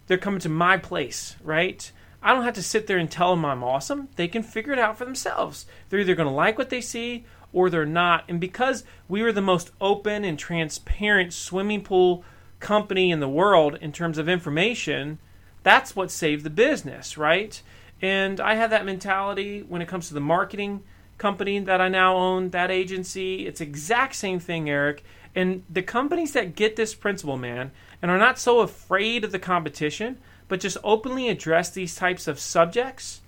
they're 0.06 0.18
coming 0.18 0.40
to 0.40 0.48
my 0.48 0.76
place, 0.76 1.36
right? 1.42 1.90
I 2.22 2.32
don't 2.32 2.44
have 2.44 2.54
to 2.54 2.62
sit 2.62 2.86
there 2.86 2.98
and 2.98 3.10
tell 3.10 3.30
them 3.30 3.44
I'm 3.44 3.62
awesome. 3.62 4.08
They 4.16 4.28
can 4.28 4.42
figure 4.42 4.72
it 4.72 4.78
out 4.78 4.96
for 4.96 5.04
themselves. 5.04 5.66
They're 5.88 6.00
either 6.00 6.14
going 6.14 6.28
to 6.28 6.34
like 6.34 6.56
what 6.56 6.70
they 6.70 6.80
see 6.80 7.24
or 7.54 7.70
they're 7.70 7.86
not. 7.86 8.24
And 8.28 8.38
because 8.38 8.84
we 9.08 9.22
were 9.22 9.32
the 9.32 9.40
most 9.40 9.70
open 9.80 10.24
and 10.24 10.38
transparent 10.38 11.32
swimming 11.32 11.82
pool 11.82 12.24
company 12.60 13.10
in 13.10 13.20
the 13.20 13.28
world 13.28 13.78
in 13.80 13.92
terms 13.92 14.18
of 14.18 14.28
information, 14.28 15.18
that's 15.62 15.96
what 15.96 16.10
saved 16.10 16.44
the 16.44 16.50
business, 16.50 17.16
right? 17.16 17.62
And 18.02 18.40
I 18.40 18.56
have 18.56 18.70
that 18.70 18.84
mentality 18.84 19.62
when 19.62 19.80
it 19.80 19.88
comes 19.88 20.08
to 20.08 20.14
the 20.14 20.20
marketing 20.20 20.82
company 21.16 21.58
that 21.60 21.80
I 21.80 21.88
now 21.88 22.16
own, 22.16 22.50
that 22.50 22.70
agency. 22.70 23.46
It's 23.46 23.60
exact 23.60 24.16
same 24.16 24.40
thing, 24.40 24.68
Eric. 24.68 25.04
And 25.34 25.62
the 25.70 25.82
companies 25.82 26.32
that 26.32 26.54
get 26.54 26.76
this 26.76 26.94
principle, 26.94 27.36
man, 27.36 27.70
and 28.02 28.10
are 28.10 28.18
not 28.18 28.38
so 28.38 28.60
afraid 28.60 29.24
of 29.24 29.32
the 29.32 29.38
competition, 29.38 30.18
but 30.48 30.60
just 30.60 30.76
openly 30.84 31.28
address 31.28 31.70
these 31.70 31.94
types 31.94 32.28
of 32.28 32.38
subjects, 32.38 33.20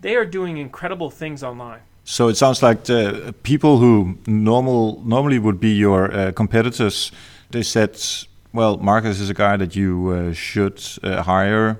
they 0.00 0.14
are 0.14 0.24
doing 0.24 0.58
incredible 0.58 1.10
things 1.10 1.42
online. 1.42 1.80
So 2.04 2.28
it 2.28 2.36
sounds 2.36 2.62
like 2.62 2.84
the 2.84 3.34
people 3.42 3.78
who 3.78 4.18
normal 4.26 5.00
normally 5.04 5.38
would 5.38 5.60
be 5.60 5.70
your 5.70 6.12
uh, 6.12 6.32
competitors, 6.32 7.12
they 7.50 7.62
said, 7.62 8.00
"Well, 8.52 8.76
Marcus 8.78 9.20
is 9.20 9.30
a 9.30 9.34
guy 9.34 9.56
that 9.56 9.76
you 9.76 10.08
uh, 10.08 10.32
should 10.32 10.82
uh, 11.02 11.22
hire," 11.22 11.78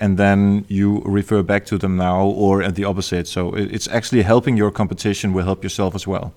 and 0.00 0.18
then 0.18 0.64
you 0.68 1.02
refer 1.04 1.42
back 1.42 1.66
to 1.66 1.78
them 1.78 1.96
now, 1.96 2.24
or 2.24 2.62
at 2.62 2.74
the 2.74 2.84
opposite. 2.84 3.28
So 3.28 3.54
it's 3.54 3.88
actually 3.88 4.22
helping 4.22 4.56
your 4.56 4.72
competition 4.72 5.32
will 5.32 5.44
help 5.44 5.62
yourself 5.62 5.94
as 5.94 6.06
well. 6.06 6.32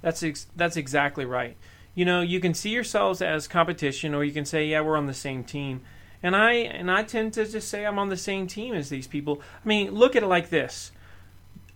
That's 0.00 0.22
ex- 0.22 0.46
that's 0.56 0.76
exactly 0.76 1.26
right. 1.26 1.56
You 1.94 2.04
know, 2.04 2.20
you 2.22 2.40
can 2.40 2.54
see 2.54 2.70
yourselves 2.70 3.20
as 3.20 3.48
competition, 3.48 4.14
or 4.14 4.24
you 4.24 4.32
can 4.32 4.46
say, 4.46 4.66
"Yeah, 4.66 4.80
we're 4.80 4.96
on 4.96 5.06
the 5.06 5.14
same 5.14 5.44
team." 5.44 5.82
And 6.22 6.34
I 6.34 6.52
and 6.52 6.90
I 6.90 7.02
tend 7.02 7.34
to 7.34 7.44
just 7.44 7.68
say 7.68 7.84
I'm 7.84 7.98
on 7.98 8.08
the 8.08 8.16
same 8.16 8.46
team 8.46 8.74
as 8.74 8.88
these 8.88 9.06
people. 9.06 9.42
I 9.62 9.68
mean, 9.68 9.90
look 9.90 10.16
at 10.16 10.22
it 10.22 10.26
like 10.26 10.48
this. 10.48 10.90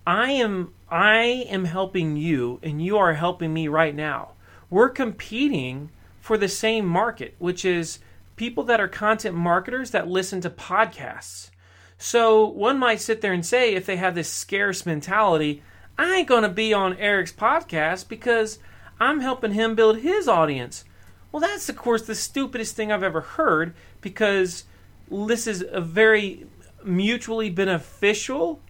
I 0.07 0.33
am 0.33 0.73
I 0.89 1.47
am 1.49 1.67
helping 1.67 2.17
you 2.17 2.59
and 2.63 2.85
you 2.85 2.99
are 2.99 3.15
helping 3.15 3.53
me 3.53 3.69
right 3.69 3.95
now. 3.95 4.33
We're 4.69 4.89
competing 4.89 5.91
for 6.21 6.37
the 6.37 6.49
same 6.49 6.87
market, 6.87 7.35
which 7.39 7.65
is 7.65 7.99
people 8.37 8.65
that 8.65 8.81
are 8.81 8.89
content 8.89 9.37
marketers 9.37 9.91
that 9.91 10.09
listen 10.09 10.41
to 10.41 10.51
podcasts. 10.51 11.51
So 11.99 12.47
one 12.47 12.79
might 12.79 13.01
sit 13.01 13.21
there 13.21 13.33
and 13.33 13.45
say 13.45 13.75
if 13.75 13.85
they 13.85 13.97
have 13.97 14.15
this 14.15 14.29
scarce 14.29 14.87
mentality, 14.87 15.63
I 15.99 16.17
ain't 16.17 16.29
going 16.29 16.45
to 16.45 16.49
be 16.49 16.73
on 16.73 16.97
Eric's 16.97 17.33
podcast 17.33 18.09
because 18.09 18.59
I'm 18.99 19.21
helping 19.21 19.53
him 19.53 19.75
build 19.75 19.99
his 19.99 20.27
audience. 20.27 20.85
Well, 21.31 21.41
that's 21.41 21.69
of 21.69 21.77
course 21.77 22.03
the 22.03 22.15
stupidest 22.15 22.75
thing 22.75 22.91
I've 22.91 23.03
ever 23.03 23.21
heard 23.21 23.75
because 24.01 24.65
this 25.11 25.47
is 25.47 25.65
a 25.71 25.81
very 25.81 26.47
mutually 26.83 27.51
beneficial 27.51 28.61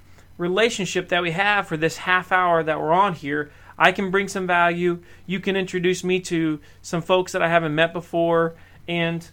relationship 0.41 1.11
that 1.11 1.23
we 1.23 1.33
have 1.33 1.69
for 1.69 1.77
this 1.77 1.99
half 1.99 2.33
hour 2.33 2.63
that 2.63 2.81
we're 2.81 2.93
on 2.93 3.15
here. 3.15 3.53
I 3.79 3.93
can 3.93 4.11
bring 4.11 4.27
some 4.27 4.47
value. 4.47 5.03
You 5.27 5.39
can 5.39 5.55
introduce 5.55 6.03
me 6.03 6.19
to 6.21 6.61
some 6.83 7.03
folks 7.03 7.33
that 7.33 7.43
I 7.43 7.49
haven't 7.49 7.75
met 7.75 7.93
before, 7.93 8.55
and 8.89 9.29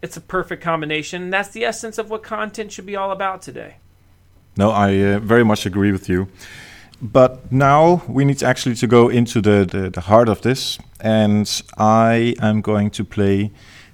it's 0.00 0.16
a 0.16 0.20
perfect 0.20 0.62
combination. 0.62 1.30
That's 1.30 1.50
the 1.50 1.64
essence 1.64 1.98
of 1.98 2.10
what 2.10 2.22
content 2.22 2.72
should 2.72 2.86
be 2.86 2.96
all 2.96 3.10
about 3.10 3.42
today. 3.42 3.76
No, 4.56 4.70
I 4.70 4.98
uh, 4.98 5.18
very 5.18 5.44
much 5.44 5.66
agree 5.66 5.92
with 5.92 6.08
you. 6.08 6.28
But 7.00 7.50
now 7.50 8.04
we 8.06 8.24
need 8.24 8.42
actually 8.44 8.76
to 8.76 8.86
go 8.86 9.08
into 9.08 9.40
the, 9.40 9.66
the, 9.68 9.90
the 9.90 10.02
heart 10.02 10.28
of 10.28 10.42
this, 10.42 10.78
and 11.00 11.62
I 11.76 12.36
am 12.40 12.60
going 12.60 12.90
to 12.90 13.04
play 13.04 13.50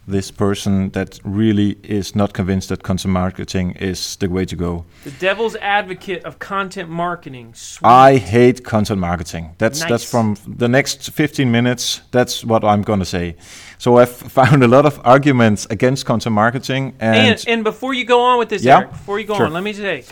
this 0.08 0.30
person 0.30 0.90
that 0.90 1.20
really 1.22 1.78
is 1.82 2.16
not 2.16 2.32
convinced 2.32 2.70
that 2.70 2.82
content 2.82 3.12
marketing 3.12 3.72
is 3.72 4.16
the 4.16 4.28
way 4.28 4.44
to 4.46 4.56
go. 4.56 4.84
The 5.04 5.10
devil's 5.12 5.54
advocate 5.56 6.24
of 6.24 6.38
content 6.38 6.88
marketing. 6.88 7.54
Sweet. 7.54 7.86
I 7.86 8.16
hate 8.16 8.64
content 8.64 9.00
marketing. 9.00 9.54
That's 9.58 9.80
nice. 9.80 9.90
that's 9.90 10.10
from 10.10 10.36
the 10.46 10.68
next 10.68 11.10
15 11.10 11.50
minutes. 11.50 12.00
That's 12.10 12.44
what 12.44 12.64
I'm 12.64 12.82
going 12.82 13.00
to 13.00 13.04
say. 13.04 13.36
So 13.76 13.98
I've 13.98 14.10
found 14.38 14.62
a 14.62 14.68
lot 14.68 14.86
of 14.86 15.00
arguments 15.04 15.66
against 15.70 16.06
content 16.06 16.34
marketing. 16.34 16.94
And 17.00 17.16
and, 17.16 17.44
and 17.46 17.64
before 17.64 17.92
you 17.92 18.04
go 18.04 18.22
on 18.22 18.38
with 18.38 18.48
this, 18.48 18.64
yeah, 18.64 18.78
Eric, 18.78 18.90
before 18.92 19.20
you 19.20 19.26
go 19.26 19.36
sure. 19.36 19.46
on, 19.46 19.52
let 19.52 19.62
me 19.62 19.72
say 19.72 20.04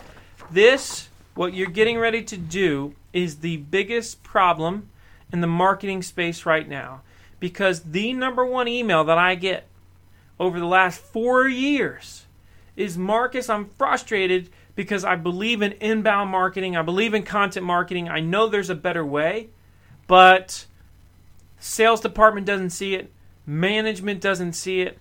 this: 0.51 1.09
what 1.33 1.53
you're 1.53 1.69
getting 1.69 1.97
ready 1.97 2.21
to 2.23 2.37
do 2.37 2.93
is 3.13 3.37
the 3.37 3.57
biggest 3.57 4.21
problem 4.21 4.89
in 5.33 5.41
the 5.41 5.47
marketing 5.47 6.03
space 6.03 6.45
right 6.45 6.69
now 6.69 7.01
because 7.39 7.81
the 7.81 8.13
number 8.13 8.45
one 8.45 8.67
email 8.67 9.03
that 9.03 9.17
I 9.17 9.35
get 9.35 9.67
over 10.39 10.59
the 10.59 10.65
last 10.65 10.99
four 10.99 11.47
years 11.47 12.25
is 12.75 12.97
Marcus, 12.97 13.49
I'm 13.49 13.65
frustrated 13.77 14.49
because 14.75 15.03
I 15.03 15.15
believe 15.15 15.61
in 15.61 15.73
inbound 15.73 16.29
marketing. 16.29 16.77
I 16.77 16.83
believe 16.83 17.13
in 17.13 17.23
content 17.23 17.65
marketing. 17.65 18.07
I 18.07 18.19
know 18.19 18.47
there's 18.47 18.69
a 18.69 18.75
better 18.75 19.05
way, 19.05 19.49
but 20.05 20.65
sales 21.59 21.99
department 21.99 22.45
doesn't 22.45 22.69
see 22.69 22.93
it, 22.93 23.11
management 23.45 24.21
doesn't 24.21 24.53
see 24.53 24.81
it, 24.81 24.99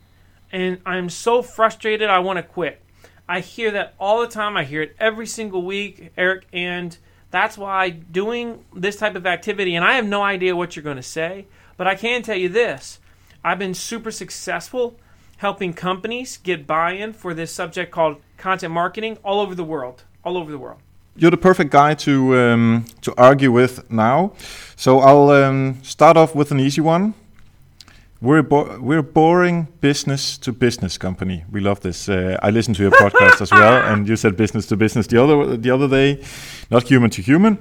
and 0.50 0.81
I'm 0.87 1.11
so 1.11 1.43
frustrated 1.43 2.09
I 2.09 2.21
want 2.21 2.38
to 2.38 2.43
quit. 2.43 2.81
I 3.28 3.40
hear 3.40 3.71
that 3.73 3.95
all 3.99 4.21
the 4.21 4.28
time. 4.28 4.57
I 4.57 4.64
hear 4.64 4.83
it 4.83 4.97
every 4.99 5.26
single 5.26 5.62
week, 5.62 6.12
Eric, 6.16 6.47
and 6.52 6.97
that's 7.31 7.59
why 7.59 7.90
doing 7.90 8.64
this 8.75 8.97
type 8.97 9.16
of 9.16 9.26
activity, 9.26 9.75
and 9.75 9.85
I 9.85 9.95
have 9.95 10.07
no 10.07 10.23
idea 10.23 10.57
what 10.57 10.75
you're 10.75 10.83
going 10.83 10.97
to 10.97 11.02
say, 11.02 11.47
but 11.76 11.87
I 11.87 11.95
can 11.95 12.23
tell 12.23 12.37
you 12.37 12.49
this 12.49 13.00
I've 13.45 13.59
been 13.59 13.75
super 13.75 14.11
successful 14.11 14.99
helping 15.38 15.73
companies 15.75 16.38
get 16.38 16.66
buy 16.66 16.93
in 16.93 17.12
for 17.12 17.35
this 17.35 17.52
subject 17.52 17.90
called 17.90 18.16
content 18.37 18.73
marketing 18.73 19.19
all 19.25 19.40
over 19.40 19.55
the 19.55 19.64
world. 19.64 20.05
All 20.25 20.37
over 20.37 20.50
the 20.50 20.59
world. 20.59 20.81
You're 21.14 21.31
the 21.31 21.37
perfect 21.37 21.71
guy 21.71 21.95
to 21.95 22.37
um, 22.37 22.85
to 23.00 23.14
argue 23.16 23.50
with 23.50 23.90
now. 23.90 24.33
So 24.76 24.99
I'll 25.00 25.31
um, 25.31 25.78
start 25.83 26.16
off 26.16 26.35
with 26.35 26.50
an 26.50 26.61
easy 26.61 26.81
one. 26.81 27.14
We're 28.21 28.43
bo- 28.43 28.78
we're 28.81 29.02
boring 29.02 29.69
business 29.81 30.38
to 30.38 30.52
business 30.52 30.99
company. 30.99 31.45
We 31.50 31.61
love 31.61 31.81
this. 31.81 32.09
Uh, 32.09 32.38
I 32.43 32.50
listened 32.50 32.76
to 32.76 32.83
your 32.83 32.93
podcast 32.93 33.40
as 33.40 33.50
well, 33.50 33.93
and 33.93 34.09
you 34.09 34.16
said 34.16 34.37
business 34.37 34.66
to 34.66 34.76
business 34.76 35.07
the 35.07 35.23
other 35.23 35.57
the 35.57 35.71
other 35.71 35.88
day, 35.88 36.23
not 36.71 36.88
human 36.88 37.11
to 37.11 37.23
human. 37.23 37.59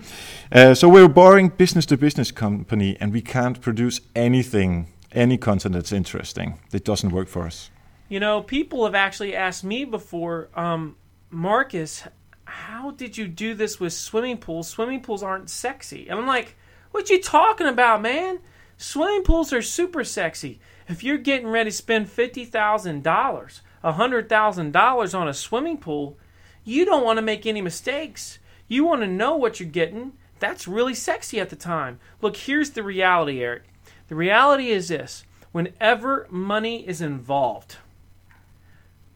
Uh, 0.51 0.73
so 0.73 0.87
we're 0.87 1.09
boring 1.09 1.49
business 1.49 1.85
to 1.87 1.97
business 1.97 2.31
company, 2.31 2.95
and 2.99 3.11
we 3.11 3.21
can't 3.21 3.59
produce 3.59 3.99
anything, 4.15 4.87
any 5.15 5.37
content 5.37 5.73
that's 5.73 5.91
interesting. 5.91 6.59
It 6.71 6.85
doesn't 6.85 7.11
work 7.11 7.27
for 7.27 7.45
us. 7.45 7.71
You 8.07 8.19
know, 8.19 8.41
people 8.41 8.85
have 8.85 8.95
actually 8.95 9.35
asked 9.35 9.63
me 9.63 9.85
before, 9.85 10.49
um, 10.55 10.95
Marcus, 11.31 12.03
how 12.45 12.91
did 12.91 13.17
you 13.17 13.27
do 13.27 13.53
this 13.53 13.79
with 13.79 13.93
swimming 13.93 14.37
pools? 14.37 14.67
Swimming 14.67 15.01
pools 15.01 15.23
aren't 15.23 15.49
sexy. 15.49 16.07
And 16.07 16.19
I'm 16.19 16.27
like, 16.27 16.55
what 16.91 17.09
you 17.09 17.21
talking 17.21 17.67
about, 17.67 18.01
man? 18.01 18.39
Swimming 18.77 19.23
pools 19.23 19.51
are 19.51 19.61
super 19.61 20.03
sexy. 20.03 20.59
If 20.87 21.03
you're 21.03 21.17
getting 21.17 21.47
ready 21.47 21.71
to 21.71 21.75
spend 21.75 22.07
$50,000, 22.07 23.61
a 23.83 23.93
$100,000 23.93 25.19
on 25.19 25.27
a 25.27 25.33
swimming 25.33 25.77
pool, 25.77 26.17
you 26.63 26.85
don't 26.85 27.03
want 27.03 27.17
to 27.17 27.23
make 27.23 27.45
any 27.45 27.61
mistakes. 27.61 28.39
You 28.67 28.85
want 28.85 29.01
to 29.01 29.07
know 29.07 29.35
what 29.35 29.59
you're 29.59 29.69
getting. 29.69 30.13
That's 30.39 30.67
really 30.67 30.93
sexy 30.93 31.39
at 31.39 31.49
the 31.49 31.55
time. 31.55 31.99
Look, 32.21 32.37
here's 32.37 32.71
the 32.71 32.83
reality, 32.83 33.41
Eric. 33.41 33.63
The 34.07 34.15
reality 34.15 34.69
is 34.69 34.87
this 34.87 35.23
whenever 35.51 36.27
money 36.29 36.87
is 36.87 37.01
involved, 37.01 37.77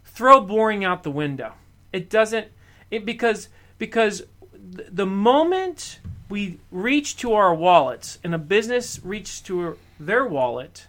throw 0.03 0.41
boring 0.41 0.83
out 0.83 1.03
the 1.03 1.11
window. 1.11 1.53
It 1.91 2.09
doesn't 2.09 2.47
it 2.91 3.05
because 3.05 3.49
because 3.77 4.23
the 4.53 5.05
moment 5.05 5.99
we 6.29 6.59
reach 6.71 7.17
to 7.17 7.33
our 7.33 7.53
wallets 7.53 8.19
and 8.23 8.35
a 8.35 8.37
business 8.37 8.99
reaches 9.03 9.41
to 9.41 9.77
their 9.99 10.25
wallet, 10.25 10.87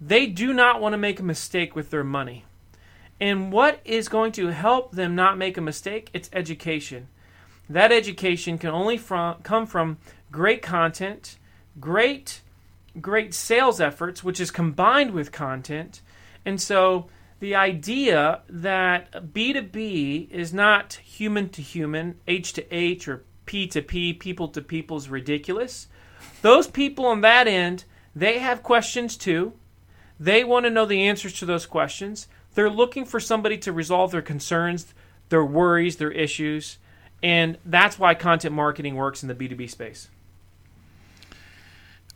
they 0.00 0.26
do 0.26 0.52
not 0.52 0.80
want 0.80 0.92
to 0.92 0.98
make 0.98 1.20
a 1.20 1.24
mistake 1.24 1.74
with 1.74 1.90
their 1.90 2.04
money. 2.04 2.44
And 3.20 3.52
what 3.52 3.80
is 3.84 4.08
going 4.08 4.32
to 4.32 4.48
help 4.48 4.92
them 4.92 5.14
not 5.14 5.38
make 5.38 5.56
a 5.56 5.60
mistake? 5.60 6.10
It's 6.12 6.28
education. 6.32 7.06
That 7.68 7.92
education 7.92 8.58
can 8.58 8.70
only 8.70 8.98
from, 8.98 9.40
come 9.42 9.66
from 9.66 9.98
great 10.30 10.60
content, 10.60 11.38
great 11.78 12.40
great 13.00 13.34
sales 13.34 13.80
efforts 13.80 14.22
which 14.22 14.40
is 14.40 14.50
combined 14.50 15.12
with 15.12 15.32
content. 15.32 16.02
And 16.44 16.60
so 16.60 17.08
the 17.40 17.54
idea 17.54 18.42
that 18.48 19.32
B2B 19.32 20.30
is 20.30 20.52
not 20.52 20.94
human 20.94 21.48
to 21.50 21.62
human, 21.62 22.20
H 22.28 22.52
to 22.54 22.74
H, 22.74 23.08
or 23.08 23.24
P 23.46 23.66
to 23.68 23.82
P, 23.82 24.12
people 24.12 24.48
to 24.48 24.62
people 24.62 24.96
is 24.96 25.08
ridiculous. 25.08 25.88
Those 26.42 26.68
people 26.68 27.06
on 27.06 27.20
that 27.22 27.48
end, 27.48 27.84
they 28.14 28.38
have 28.38 28.62
questions 28.62 29.16
too. 29.16 29.54
They 30.20 30.44
want 30.44 30.66
to 30.66 30.70
know 30.70 30.86
the 30.86 31.02
answers 31.02 31.32
to 31.40 31.46
those 31.46 31.66
questions. 31.66 32.28
They're 32.54 32.70
looking 32.70 33.04
for 33.04 33.18
somebody 33.18 33.58
to 33.58 33.72
resolve 33.72 34.12
their 34.12 34.22
concerns, 34.22 34.94
their 35.28 35.44
worries, 35.44 35.96
their 35.96 36.12
issues. 36.12 36.78
And 37.22 37.58
that's 37.64 37.98
why 37.98 38.14
content 38.14 38.54
marketing 38.54 38.94
works 38.94 39.22
in 39.22 39.28
the 39.28 39.34
B2B 39.34 39.70
space. 39.70 40.08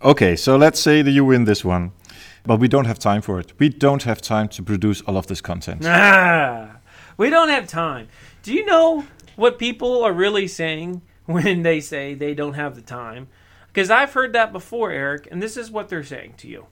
Okay, 0.03 0.37
so 0.37 0.57
let's 0.57 0.79
say 0.79 1.01
that 1.01 1.11
you 1.11 1.25
win 1.25 1.45
this 1.45 1.65
one, 1.65 1.93
but 2.45 2.61
we 2.61 2.69
don't 2.69 2.85
have 2.85 2.99
time 2.99 3.23
for 3.23 3.41
it. 3.41 3.55
We 3.59 3.71
don't 3.71 4.03
have 4.03 4.21
time 4.21 4.47
to 4.49 4.63
produce 4.63 5.01
all 5.03 5.17
of 5.17 5.27
this 5.27 5.41
content. 5.41 5.83
Ah, 5.87 6.77
we 7.17 7.31
don't 7.31 7.49
have 7.49 7.67
time. 7.67 8.09
Do 8.43 8.53
you 8.53 8.67
know 8.67 9.07
what 9.37 9.59
people 9.59 10.03
are 10.05 10.13
really 10.13 10.49
saying 10.49 11.01
when 11.25 11.63
they 11.63 11.81
say 11.81 12.13
they 12.13 12.35
don't 12.35 12.55
have 12.55 12.75
the 12.75 12.83
time? 12.83 13.29
Because 13.69 13.91
I've 13.91 14.13
heard 14.13 14.35
that 14.35 14.53
before, 14.53 14.91
Eric, 14.91 15.29
and 15.31 15.43
this 15.43 15.57
is 15.57 15.71
what 15.71 15.89
they're 15.89 16.05
saying 16.05 16.35
to 16.39 16.49
you. 16.49 16.67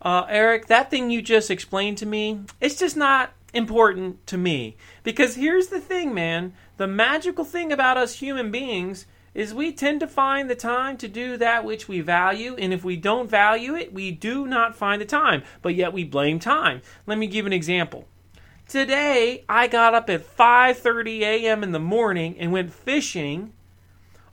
Uh, 0.00 0.24
Eric, 0.28 0.66
that 0.66 0.90
thing 0.90 1.10
you 1.10 1.20
just 1.20 1.50
explained 1.50 1.98
to 1.98 2.06
me, 2.06 2.40
it's 2.60 2.78
just 2.78 2.96
not 2.96 3.32
important 3.52 4.26
to 4.28 4.38
me. 4.38 4.76
Because 5.02 5.34
here's 5.34 5.68
the 5.68 5.80
thing, 5.80 6.14
man 6.14 6.54
the 6.78 6.86
magical 6.86 7.44
thing 7.44 7.72
about 7.72 7.96
us 7.96 8.16
human 8.16 8.50
beings 8.50 9.06
is 9.36 9.52
we 9.52 9.70
tend 9.70 10.00
to 10.00 10.06
find 10.08 10.48
the 10.48 10.54
time 10.54 10.96
to 10.96 11.06
do 11.06 11.36
that 11.36 11.62
which 11.62 11.86
we 11.86 12.00
value 12.00 12.56
and 12.56 12.72
if 12.72 12.82
we 12.82 12.96
don't 12.96 13.28
value 13.28 13.76
it 13.76 13.92
we 13.92 14.10
do 14.10 14.46
not 14.46 14.74
find 14.74 15.00
the 15.00 15.04
time 15.04 15.42
but 15.60 15.74
yet 15.74 15.92
we 15.92 16.02
blame 16.02 16.38
time. 16.38 16.80
Let 17.06 17.18
me 17.18 17.26
give 17.26 17.44
an 17.44 17.52
example. 17.52 18.08
Today 18.66 19.44
i 19.46 19.66
got 19.66 19.94
up 19.94 20.08
at 20.08 20.26
5:30 20.26 21.20
a.m. 21.20 21.62
in 21.62 21.72
the 21.72 21.78
morning 21.78 22.34
and 22.38 22.50
went 22.50 22.72
fishing 22.72 23.52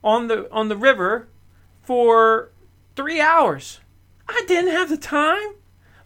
on 0.01 0.29
the 0.29 0.49
on 0.53 0.69
the 0.69 0.77
river 0.77 1.27
for 1.81 2.51
3 2.95 3.19
hours. 3.19 3.81
I 4.29 4.45
didn't 4.47 4.71
have 4.71 4.89
the 4.89 4.97
time 4.97 5.55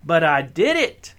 but 0.03 0.23
i 0.23 0.41
did 0.41 0.75
it. 0.75 1.13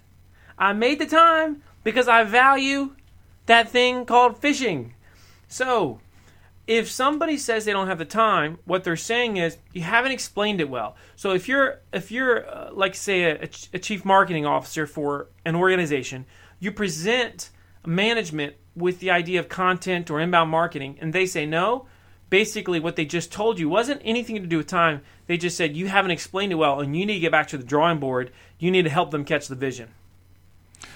I 0.57 0.73
made 0.73 0.99
the 0.99 1.05
time 1.05 1.63
because 1.85 2.09
i 2.09 2.25
value 2.25 2.97
that 3.45 3.69
thing 3.69 4.05
called 4.05 4.37
fishing. 4.37 4.95
So 5.47 6.01
if 6.69 6.91
somebody 6.91 7.35
says 7.35 7.65
they 7.65 7.71
don't 7.71 7.87
have 7.87 7.97
the 7.97 8.05
time, 8.05 8.59
what 8.63 8.83
they're 8.83 8.95
saying 8.95 9.37
is 9.37 9.57
you 9.73 9.81
haven't 9.81 10.11
explained 10.11 10.61
it 10.61 10.69
well. 10.69 10.95
So 11.15 11.31
if 11.31 11.47
you're 11.47 11.81
if 11.91 12.11
you're 12.11 12.47
uh, 12.47 12.69
like 12.71 12.93
say 12.93 13.23
a, 13.23 13.49
a, 13.73 13.79
chief 13.79 14.05
marketing 14.05 14.45
officer 14.45 14.85
for 14.85 15.29
an 15.43 15.55
organization, 15.55 16.27
you 16.59 16.71
present 16.71 17.49
management 17.87 18.53
with 18.75 18.99
the 18.99 19.09
idea 19.09 19.39
of 19.39 19.49
content 19.49 20.11
or 20.11 20.19
inbound 20.19 20.51
marketing, 20.51 20.99
and 21.01 21.11
they 21.11 21.25
say 21.25 21.47
no. 21.47 21.87
Basically, 22.29 22.79
what 22.79 22.95
they 22.95 23.05
just 23.05 23.31
told 23.31 23.57
you 23.57 23.67
wasn't 23.67 24.03
anything 24.05 24.35
to 24.35 24.45
do 24.45 24.57
with 24.57 24.67
time. 24.67 25.01
They 25.25 25.37
just 25.37 25.57
said 25.57 25.75
you 25.75 25.87
haven't 25.87 26.11
explained 26.11 26.51
it 26.51 26.55
well, 26.55 26.81
and 26.81 26.95
you 26.95 27.03
need 27.03 27.15
to 27.15 27.19
get 27.19 27.31
back 27.31 27.47
to 27.47 27.57
the 27.57 27.63
drawing 27.63 27.97
board. 27.97 28.31
You 28.59 28.69
need 28.69 28.83
to 28.83 28.91
help 28.91 29.09
them 29.09 29.25
catch 29.25 29.47
the 29.47 29.55
vision. 29.55 29.89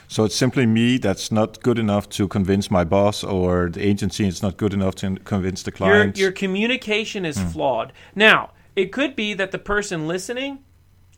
So 0.08 0.24
it's 0.26 0.36
simply 0.36 0.66
me 0.66 0.98
that's 0.98 1.32
not 1.32 1.62
good 1.62 1.80
enough 1.80 2.08
to 2.10 2.28
convince 2.28 2.70
my 2.70 2.84
boss, 2.84 3.24
or 3.24 3.70
the 3.70 3.82
agency 3.82 4.28
is 4.28 4.42
not 4.42 4.58
good 4.58 4.74
enough 4.74 4.96
to 4.96 5.16
convince 5.18 5.64
the 5.64 5.72
client. 5.72 6.18
Your, 6.18 6.28
your 6.28 6.32
communication 6.32 7.26
is 7.26 7.38
hmm. 7.38 7.48
flawed. 7.48 7.94
Now, 8.16 8.52
it 8.76 8.92
could 8.92 9.16
be 9.16 9.34
that 9.34 9.52
the 9.52 9.60
person 9.60 10.08
listening 10.08 10.60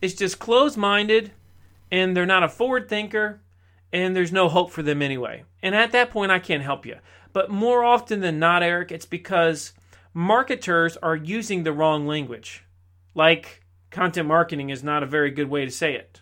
is 0.02 0.16
just 0.16 0.40
closed 0.40 0.78
minded 0.78 1.32
and 1.92 2.16
they're 2.16 2.26
not 2.26 2.44
a 2.44 2.50
forward 2.50 2.90
thinker 2.90 3.42
and 3.94 4.16
there's 4.16 4.32
no 4.32 4.50
hope 4.50 4.72
for 4.72 4.84
them 4.84 5.02
anyway. 5.02 5.44
And 5.62 5.74
at 5.74 5.92
that 5.94 6.10
point, 6.10 6.32
I 6.32 6.40
can't 6.40 6.64
help 6.64 6.86
you. 6.86 6.98
But 7.32 7.50
more 7.50 7.84
often 7.84 8.22
than 8.22 8.40
not, 8.40 8.64
Eric, 8.64 8.92
it's 8.92 9.06
because 9.06 9.74
marketers 10.14 10.98
are 10.98 11.16
using 11.16 11.64
the 11.64 11.74
wrong 11.74 12.08
language. 12.08 12.64
Like 13.14 13.64
content 13.92 14.28
marketing 14.28 14.70
is 14.70 14.84
not 14.84 15.04
a 15.04 15.06
very 15.06 15.32
good 15.32 15.50
way 15.50 15.66
to 15.66 15.72
say 15.72 15.96
it. 15.96 16.22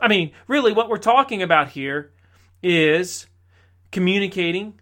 I 0.00 0.08
mean, 0.08 0.32
really, 0.46 0.72
what 0.72 0.88
we're 0.88 0.98
talking 0.98 1.42
about 1.42 1.70
here 1.70 2.12
is 2.62 3.26
communicating, 3.92 4.80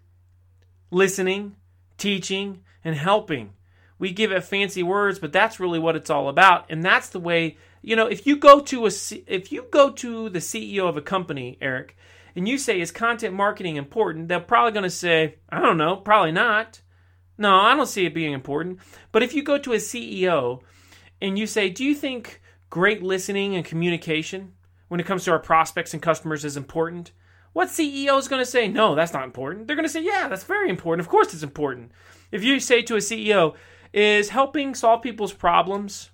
listening, 0.91 1.55
teaching, 1.97 2.61
and 2.83 2.95
helping. 2.95 3.53
We 3.97 4.11
give 4.11 4.31
it 4.31 4.43
fancy 4.43 4.81
words, 4.81 5.19
but 5.19 5.33
that's 5.33 5.59
really 5.59 5.79
what 5.79 5.95
it's 5.95 6.09
all 6.09 6.29
about. 6.29 6.65
And 6.69 6.83
that's 6.83 7.09
the 7.09 7.19
way, 7.19 7.57
you 7.81 7.95
know, 7.95 8.07
if 8.07 8.25
you 8.25 8.37
go 8.37 8.61
to 8.61 8.85
a 8.85 8.91
if 9.27 9.51
you 9.51 9.65
go 9.69 9.91
to 9.91 10.29
the 10.29 10.39
CEO 10.39 10.87
of 10.87 10.95
a 10.95 11.01
company, 11.01 11.57
Eric, 11.61 11.97
and 12.35 12.47
you 12.47 12.57
say 12.57 12.79
is 12.79 12.91
content 12.91 13.35
marketing 13.35 13.75
important, 13.75 14.29
they're 14.29 14.39
probably 14.39 14.71
going 14.71 14.83
to 14.83 14.89
say, 14.89 15.35
I 15.49 15.59
don't 15.59 15.77
know, 15.77 15.97
probably 15.97 16.31
not. 16.31 16.81
No, 17.37 17.55
I 17.55 17.75
don't 17.75 17.87
see 17.87 18.05
it 18.05 18.13
being 18.13 18.33
important. 18.33 18.79
But 19.11 19.23
if 19.23 19.33
you 19.33 19.43
go 19.43 19.57
to 19.57 19.73
a 19.73 19.77
CEO 19.77 20.61
and 21.21 21.37
you 21.39 21.47
say, 21.47 21.69
"Do 21.69 21.83
you 21.83 21.95
think 21.95 22.41
great 22.69 23.01
listening 23.01 23.55
and 23.55 23.65
communication 23.65 24.53
when 24.89 24.99
it 24.99 25.05
comes 25.05 25.23
to 25.23 25.31
our 25.31 25.39
prospects 25.39 25.93
and 25.93 26.03
customers 26.03 26.43
is 26.43 26.57
important. 26.57 27.11
What 27.53 27.69
CEO 27.69 28.19
is 28.19 28.27
going 28.27 28.41
to 28.41 28.49
say, 28.49 28.67
no, 28.67 28.93
that's 28.93 29.13
not 29.13 29.23
important? 29.23 29.65
They're 29.65 29.75
going 29.75 29.87
to 29.87 29.91
say, 29.91 30.03
yeah, 30.03 30.27
that's 30.27 30.43
very 30.43 30.69
important. 30.69 30.99
Of 31.05 31.09
course 31.09 31.33
it's 31.33 31.43
important. 31.43 31.91
If 32.31 32.43
you 32.43 32.59
say 32.59 32.81
to 32.83 32.95
a 32.95 32.99
CEO, 32.99 33.55
is 33.93 34.29
helping 34.29 34.75
solve 34.75 35.01
people's 35.01 35.33
problems 35.33 36.11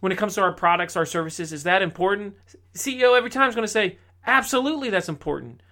when 0.00 0.12
it 0.12 0.18
comes 0.18 0.34
to 0.34 0.42
our 0.42 0.52
products, 0.52 0.96
our 0.96 1.06
services, 1.06 1.52
is 1.52 1.62
that 1.62 1.80
important? 1.80 2.34
CEO 2.74 3.16
every 3.16 3.30
time 3.30 3.48
is 3.48 3.54
going 3.54 3.64
to 3.64 3.72
say, 3.72 3.98
absolutely, 4.26 4.90
that's 4.90 5.08
important. 5.08 5.62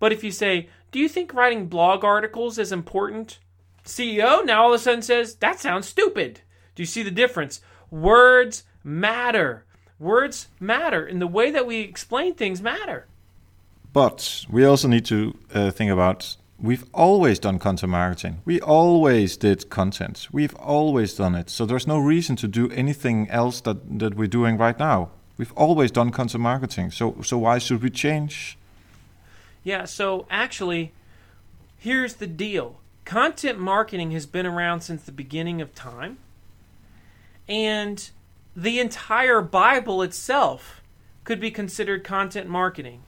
But 0.00 0.12
if 0.12 0.24
you 0.24 0.30
say, 0.30 0.68
do 0.90 0.98
you 0.98 1.08
think 1.08 1.32
writing 1.32 1.68
blog 1.68 2.04
articles 2.04 2.58
is 2.58 2.72
important? 2.72 3.38
CEO 3.84 4.44
now 4.44 4.64
all 4.64 4.74
of 4.74 4.80
a 4.80 4.82
sudden 4.82 5.02
says, 5.02 5.36
that 5.36 5.60
sounds 5.60 5.86
stupid. 5.86 6.40
Do 6.74 6.82
you 6.82 6.86
see 6.86 7.04
the 7.04 7.10
difference? 7.10 7.60
Words 7.90 8.64
matter. 8.82 9.64
Words 9.98 10.48
matter, 10.60 11.04
and 11.04 11.20
the 11.20 11.26
way 11.26 11.50
that 11.50 11.66
we 11.66 11.80
explain 11.80 12.34
things 12.34 12.60
matter. 12.60 13.06
But 13.92 14.44
we 14.50 14.64
also 14.64 14.88
need 14.88 15.06
to 15.06 15.36
uh, 15.54 15.70
think 15.70 15.90
about 15.90 16.36
we've 16.60 16.84
always 16.92 17.38
done 17.38 17.58
content 17.58 17.92
marketing. 17.92 18.40
We 18.44 18.60
always 18.60 19.36
did 19.36 19.70
content. 19.70 20.28
We've 20.32 20.54
always 20.56 21.14
done 21.14 21.34
it. 21.34 21.50
So 21.50 21.64
there's 21.66 21.86
no 21.86 21.98
reason 21.98 22.36
to 22.36 22.48
do 22.48 22.70
anything 22.70 23.28
else 23.30 23.60
that, 23.62 23.98
that 23.98 24.14
we're 24.14 24.26
doing 24.26 24.58
right 24.58 24.78
now. 24.78 25.10
We've 25.38 25.52
always 25.52 25.90
done 25.90 26.10
content 26.10 26.42
marketing. 26.42 26.90
So 26.90 27.16
so 27.22 27.38
why 27.38 27.58
should 27.58 27.82
we 27.82 27.90
change? 27.90 28.58
Yeah, 29.64 29.84
so 29.84 30.26
actually 30.30 30.92
here's 31.78 32.14
the 32.14 32.26
deal. 32.26 32.80
Content 33.04 33.58
marketing 33.58 34.10
has 34.10 34.26
been 34.26 34.46
around 34.46 34.80
since 34.80 35.02
the 35.04 35.12
beginning 35.12 35.60
of 35.60 35.74
time. 35.74 36.18
And 37.48 38.10
the 38.56 38.80
entire 38.80 39.42
Bible 39.42 40.00
itself 40.00 40.80
could 41.24 41.38
be 41.38 41.50
considered 41.50 42.02
content 42.02 42.48
marketing. 42.48 43.02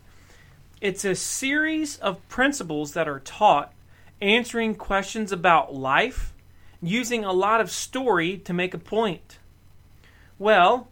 It's 0.83 1.07
a 1.07 1.15
series 1.15 1.97
of 1.97 2.27
principles 2.29 2.93
that 2.93 3.09
are 3.09 3.21
taught 3.21 3.73
answering 4.21 4.75
questions 4.75 5.33
about 5.33 5.75
life 5.75 6.35
using 6.83 7.25
a 7.25 7.33
lot 7.33 7.63
of 7.63 7.71
story 7.71 8.37
to 8.37 8.53
make 8.53 8.75
a 8.75 8.79
point. 8.79 9.39
Well, 10.39 10.89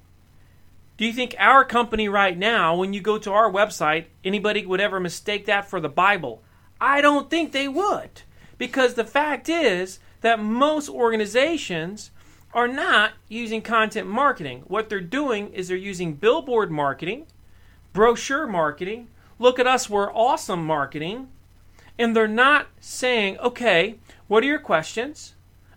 do 0.97 1.05
you 1.05 1.13
think 1.13 1.35
our 1.39 1.63
company 1.63 2.09
right 2.09 2.37
now, 2.37 2.75
when 2.75 2.95
you 2.95 3.03
go 3.03 3.19
to 3.19 3.33
our 3.33 3.53
website, 3.53 4.07
anybody 4.25 4.65
would 4.65 4.81
ever 4.81 4.99
mistake 4.99 5.45
that 5.47 5.69
for 5.69 5.81
the 5.81 5.91
Bible? 5.91 6.43
I 6.81 7.03
don't 7.03 7.29
think 7.29 7.53
they 7.53 7.69
would. 7.69 8.23
Because 8.57 8.95
the 8.95 9.05
fact 9.05 9.51
is 9.51 9.99
that 10.23 10.41
most 10.41 10.89
organizations 10.89 12.11
are 12.57 12.67
not 12.67 13.13
using 13.29 13.61
content 13.61 14.09
marketing. 14.09 14.65
What 14.67 14.89
they're 14.89 14.99
doing 14.99 15.53
is 15.53 15.69
they're 15.69 15.77
using 15.77 16.15
billboard 16.15 16.71
marketing, 16.71 17.27
brochure 17.93 18.47
marketing, 18.47 19.09
look 19.39 19.59
at 19.59 19.67
us, 19.67 19.91
we're 19.91 20.11
awesome 20.11 20.65
marketing, 20.65 21.29
and 21.99 22.17
they're 22.17 22.27
not 22.27 22.69
saying, 22.81 23.37
okay, 23.41 23.97
what 24.27 24.43
are 24.43 24.47
your 24.47 24.59
questions? 24.59 25.35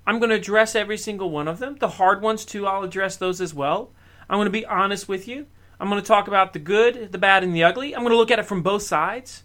I'm 0.07 0.19
going 0.19 0.29
to 0.29 0.37
address 0.37 0.73
every 0.73 0.97
single 0.97 1.29
one 1.29 1.49
of 1.49 1.59
them. 1.59 1.75
The 1.75 1.89
hard 1.89 2.21
ones, 2.21 2.45
too, 2.45 2.65
I'll 2.65 2.83
address 2.83 3.17
those 3.17 3.41
as 3.41 3.53
well. 3.53 3.91
I'm 4.29 4.37
going 4.37 4.45
to 4.45 4.49
be 4.49 4.65
honest 4.65 5.09
with 5.09 5.27
you. 5.27 5.47
I'm 5.81 5.89
going 5.89 6.01
to 6.01 6.07
talk 6.07 6.29
about 6.29 6.53
the 6.53 6.59
good, 6.59 7.11
the 7.11 7.17
bad, 7.17 7.43
and 7.43 7.53
the 7.53 7.63
ugly. 7.63 7.93
I'm 7.93 8.03
going 8.03 8.13
to 8.13 8.17
look 8.17 8.31
at 8.31 8.39
it 8.39 8.45
from 8.45 8.63
both 8.63 8.83
sides. 8.83 9.43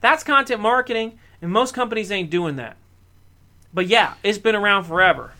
That's 0.00 0.22
content 0.22 0.60
marketing, 0.60 1.18
and 1.42 1.50
most 1.50 1.74
companies 1.74 2.12
ain't 2.12 2.30
doing 2.30 2.54
that. 2.56 2.76
But 3.74 3.88
yeah, 3.88 4.14
it's 4.22 4.38
been 4.38 4.54
around 4.54 4.84
forever. 4.84 5.32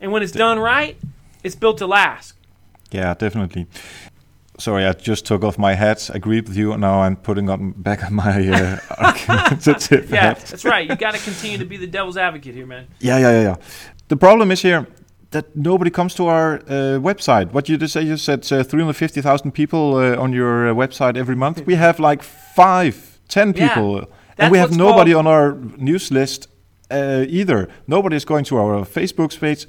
And 0.00 0.12
when 0.12 0.22
it's 0.22 0.32
done 0.32 0.58
right, 0.58 0.96
it's 1.42 1.54
built 1.56 1.78
to 1.78 1.86
last. 1.86 2.34
Yeah, 2.90 3.14
definitely. 3.14 3.66
Sorry, 4.58 4.84
I 4.84 4.92
just 4.92 5.24
took 5.26 5.44
off 5.44 5.56
my 5.58 5.74
hat. 5.74 6.10
Agreed 6.12 6.48
with 6.48 6.56
you. 6.56 6.76
Now 6.76 7.00
I'm 7.02 7.16
putting 7.16 7.48
on 7.48 7.72
back 7.72 8.02
on 8.04 8.14
my 8.14 8.48
uh, 8.48 8.78
argumentative 8.98 10.10
Yeah, 10.10 10.20
hat. 10.20 10.38
that's 10.48 10.64
right. 10.64 10.88
You 10.88 10.96
got 10.96 11.14
to 11.14 11.20
continue 11.20 11.58
to 11.58 11.64
be 11.64 11.76
the 11.76 11.86
devil's 11.86 12.16
advocate 12.16 12.54
here, 12.54 12.66
man. 12.66 12.86
Yeah, 13.00 13.18
yeah, 13.18 13.30
yeah, 13.30 13.42
yeah. 13.42 13.56
The 14.08 14.16
problem 14.16 14.50
is 14.50 14.62
here 14.62 14.86
that 15.30 15.54
nobody 15.54 15.90
comes 15.90 16.14
to 16.14 16.26
our 16.26 16.54
uh, 16.54 16.98
website. 17.00 17.52
What 17.52 17.68
you 17.68 17.76
just 17.76 17.92
say? 17.92 18.02
You 18.02 18.16
said 18.16 18.40
uh, 18.52 18.64
350,000 18.64 19.52
people 19.52 19.96
uh, 19.96 20.16
on 20.16 20.32
your 20.32 20.70
uh, 20.70 20.74
website 20.74 21.16
every 21.16 21.36
month. 21.36 21.64
We 21.66 21.74
have 21.76 22.00
like 22.00 22.22
five 22.22 23.18
10 23.28 23.52
Yeah. 23.56 23.68
people. 23.68 24.06
And 24.38 24.50
we 24.52 24.58
have 24.58 24.76
nobody 24.76 25.14
on 25.14 25.26
our 25.26 25.54
news 25.76 26.10
list 26.12 26.48
uh, 26.90 27.24
either. 27.28 27.68
Nobody 27.86 28.16
is 28.16 28.24
going 28.24 28.44
to 28.44 28.56
our 28.58 28.84
Facebook 28.84 29.38
page. 29.38 29.66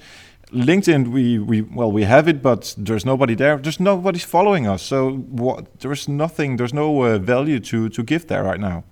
LinkedIn, 0.51 1.10
we, 1.10 1.38
we 1.38 1.62
well, 1.62 1.91
we 1.91 2.03
have 2.03 2.27
it, 2.27 2.41
but 2.41 2.73
there's 2.77 3.05
nobody 3.05 3.36
there. 3.36 3.58
There's 3.58 3.79
nobody's 3.79 4.23
following 4.23 4.65
us, 4.67 4.82
so 4.82 5.12
what? 5.12 5.79
There's 5.79 6.08
nothing. 6.08 6.58
There's 6.58 6.73
no 6.73 7.03
uh, 7.03 7.19
value 7.19 7.60
to 7.60 7.89
to 7.89 8.03
give 8.03 8.27
there 8.27 8.43
right 8.43 8.60
now. 8.60 8.84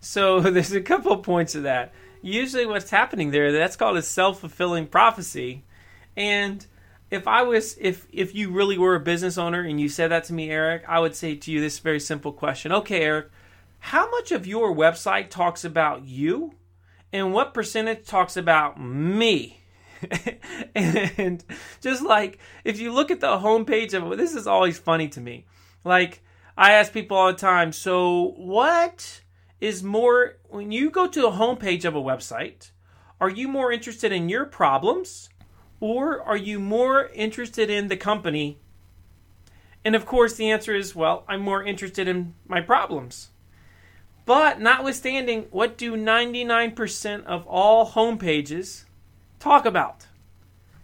So 0.00 0.40
there's 0.54 0.72
a 0.72 0.80
couple 0.80 1.12
of 1.12 1.22
points 1.22 1.54
of 1.54 1.62
that. 1.62 1.92
Usually, 2.22 2.66
what's 2.66 2.90
happening 2.90 3.30
there 3.30 3.52
that's 3.52 3.76
called 3.76 3.96
a 3.96 4.02
self 4.02 4.40
fulfilling 4.40 4.86
prophecy. 4.88 5.64
And 6.16 6.66
if 7.10 7.28
I 7.28 7.42
was, 7.42 7.76
if 7.80 8.06
if 8.12 8.34
you 8.34 8.50
really 8.50 8.78
were 8.78 8.96
a 8.96 9.00
business 9.00 9.38
owner 9.38 9.60
and 9.62 9.80
you 9.80 9.88
said 9.88 10.10
that 10.10 10.24
to 10.24 10.32
me, 10.32 10.50
Eric, 10.50 10.82
I 10.88 10.98
would 10.98 11.14
say 11.14 11.36
to 11.36 11.52
you 11.52 11.60
this 11.60 11.78
very 11.78 12.00
simple 12.00 12.32
question: 12.32 12.72
Okay, 12.72 13.02
Eric, 13.02 13.30
how 13.78 14.10
much 14.10 14.32
of 14.32 14.46
your 14.46 14.74
website 14.74 15.30
talks 15.30 15.64
about 15.64 16.04
you, 16.04 16.54
and 17.12 17.32
what 17.32 17.54
percentage 17.54 18.06
talks 18.06 18.36
about 18.36 18.80
me? 18.80 19.62
and 20.74 21.44
just 21.80 22.02
like 22.02 22.38
if 22.64 22.78
you 22.80 22.92
look 22.92 23.10
at 23.10 23.20
the 23.20 23.38
homepage 23.38 23.94
of 23.94 24.16
this 24.16 24.34
is 24.34 24.46
always 24.46 24.78
funny 24.78 25.08
to 25.08 25.20
me. 25.20 25.46
Like 25.84 26.22
I 26.56 26.72
ask 26.72 26.92
people 26.92 27.16
all 27.16 27.28
the 27.28 27.38
time, 27.38 27.72
so 27.72 28.34
what 28.36 29.22
is 29.60 29.82
more 29.82 30.36
when 30.48 30.70
you 30.70 30.90
go 30.90 31.06
to 31.08 31.20
the 31.20 31.30
homepage 31.32 31.84
of 31.84 31.96
a 31.96 32.02
website, 32.02 32.70
are 33.20 33.30
you 33.30 33.48
more 33.48 33.72
interested 33.72 34.12
in 34.12 34.28
your 34.28 34.44
problems 34.44 35.28
or 35.80 36.22
are 36.22 36.36
you 36.36 36.58
more 36.58 37.06
interested 37.06 37.70
in 37.70 37.88
the 37.88 37.96
company? 37.96 38.60
And 39.84 39.96
of 39.96 40.06
course 40.06 40.34
the 40.34 40.50
answer 40.50 40.74
is 40.74 40.94
well, 40.94 41.24
I'm 41.28 41.40
more 41.40 41.64
interested 41.64 42.06
in 42.06 42.34
my 42.46 42.60
problems. 42.60 43.30
But 44.28 44.60
notwithstanding, 44.60 45.46
what 45.50 45.78
do 45.78 45.96
99% 45.96 47.24
of 47.24 47.46
all 47.46 47.90
homepages 47.92 48.84
talk 49.40 49.64
about? 49.64 50.06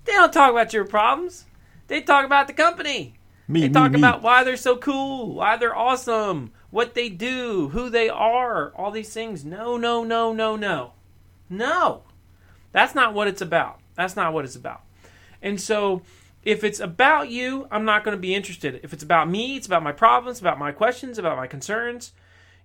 They 0.07 0.13
don't 0.13 0.33
talk 0.33 0.51
about 0.51 0.73
your 0.73 0.87
problems. 0.87 1.45
They 1.89 2.01
talk 2.01 2.25
about 2.25 2.47
the 2.47 2.55
company. 2.55 3.17
Me, 3.47 3.61
They 3.61 3.69
me, 3.69 3.75
talk 3.75 3.93
me. 3.93 3.99
about 3.99 4.23
why 4.23 4.45
they're 4.45 4.57
so 4.57 4.79
cool, 4.79 5.35
why 5.35 5.59
they're 5.59 5.77
awesome, 5.77 6.53
what 6.71 6.95
they 6.95 7.11
do, 7.11 7.69
who 7.69 7.91
they 7.91 8.09
are, 8.09 8.73
all 8.77 8.91
these 8.91 9.13
things. 9.13 9.45
No, 9.45 9.77
no, 9.77 10.05
no, 10.05 10.33
no, 10.33 10.57
no. 10.57 10.93
No. 11.51 12.05
That's 12.73 12.95
not 12.95 13.13
what 13.13 13.29
it's 13.29 13.43
about. 13.43 13.79
That's 13.95 14.17
not 14.17 14.33
what 14.33 14.47
it's 14.47 14.57
about. 14.57 14.81
And 15.43 15.61
so 15.61 16.01
if 16.45 16.65
it's 16.65 16.81
about 16.81 17.29
you, 17.29 17.69
I'm 17.71 17.85
not 17.85 18.05
going 18.05 18.17
to 18.17 18.21
be 18.23 18.35
interested. 18.35 18.81
If 18.83 18.95
it's 18.95 19.05
about 19.05 19.29
me, 19.29 19.57
it's 19.59 19.67
about 19.67 19.83
my 19.83 19.93
problems, 19.93 20.41
about 20.41 20.59
my 20.59 20.73
questions, 20.73 21.19
about 21.19 21.37
my 21.37 21.47
concerns. 21.47 22.13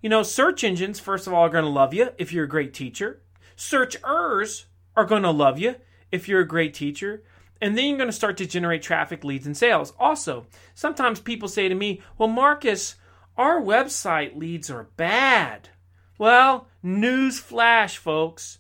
You 0.02 0.10
know, 0.10 0.24
search 0.24 0.64
engines, 0.64 1.00
first 1.00 1.28
of 1.28 1.34
all, 1.34 1.44
are 1.46 1.50
going 1.50 1.66
to 1.66 1.70
love 1.70 1.94
you 1.94 2.10
if 2.18 2.32
you're 2.32 2.46
a 2.46 2.50
great 2.50 2.74
teacher. 2.74 3.22
Searchers 3.56 4.66
are 4.96 5.06
going 5.06 5.24
to 5.24 5.32
love 5.32 5.60
you 5.60 5.76
if 6.12 6.28
you're 6.28 6.40
a 6.40 6.48
great 6.48 6.74
teacher. 6.74 7.24
And 7.62 7.78
then 7.78 7.86
you're 7.86 7.98
going 7.98 8.08
to 8.10 8.14
start 8.14 8.38
to 8.38 8.46
generate 8.46 8.82
traffic, 8.82 9.26
leads, 9.26 9.46
and 9.46 9.58
sales. 9.58 9.94
Also, 10.00 10.46
sometimes 10.74 11.20
people 11.20 11.50
say 11.50 11.68
to 11.68 11.76
me, 11.76 12.02
Well, 12.18 12.30
Marcus, 12.30 12.96
our 13.38 13.60
website 13.60 14.38
leads 14.38 14.70
are 14.70 14.88
bad. 14.96 15.70
Well, 16.18 16.68
news 16.82 17.40
flash, 17.40 17.98
folks. 17.98 18.60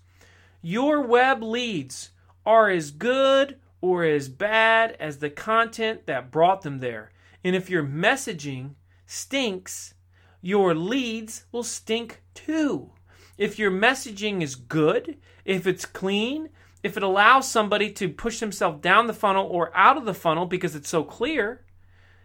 Your 0.62 1.02
web 1.02 1.42
leads 1.42 2.12
are 2.46 2.70
as 2.70 2.92
good 2.92 3.58
or 3.82 4.04
as 4.04 4.28
bad 4.28 4.98
as 5.00 5.20
the 5.20 5.30
content 5.30 6.06
that 6.06 6.32
brought 6.32 6.64
them 6.64 6.80
there. 6.80 7.12
And 7.44 7.56
if 7.56 7.70
your 7.70 7.84
messaging 7.84 8.72
stinks, 9.06 9.94
your 10.42 10.74
leads 10.74 11.46
will 11.52 11.64
stink 11.64 12.22
too. 12.34 12.92
If 13.38 13.58
your 13.58 13.72
messaging 13.72 14.42
is 14.42 14.56
good, 14.56 15.18
if 15.46 15.66
it's 15.66 15.86
clean, 15.86 16.50
if 16.84 16.96
it 16.98 17.04
allows 17.04 17.50
somebody 17.50 17.92
to 17.94 18.10
push 18.10 18.40
themselves 18.40 18.82
down 18.82 19.08
the 19.08 19.14
funnel 19.14 19.48
or 19.48 19.76
out 19.76 19.98
of 19.98 20.06
the 20.06 20.14
funnel 20.14 20.46
because 20.46 20.76
it's 20.76 20.90
so 20.90 21.04
clear 21.04 21.62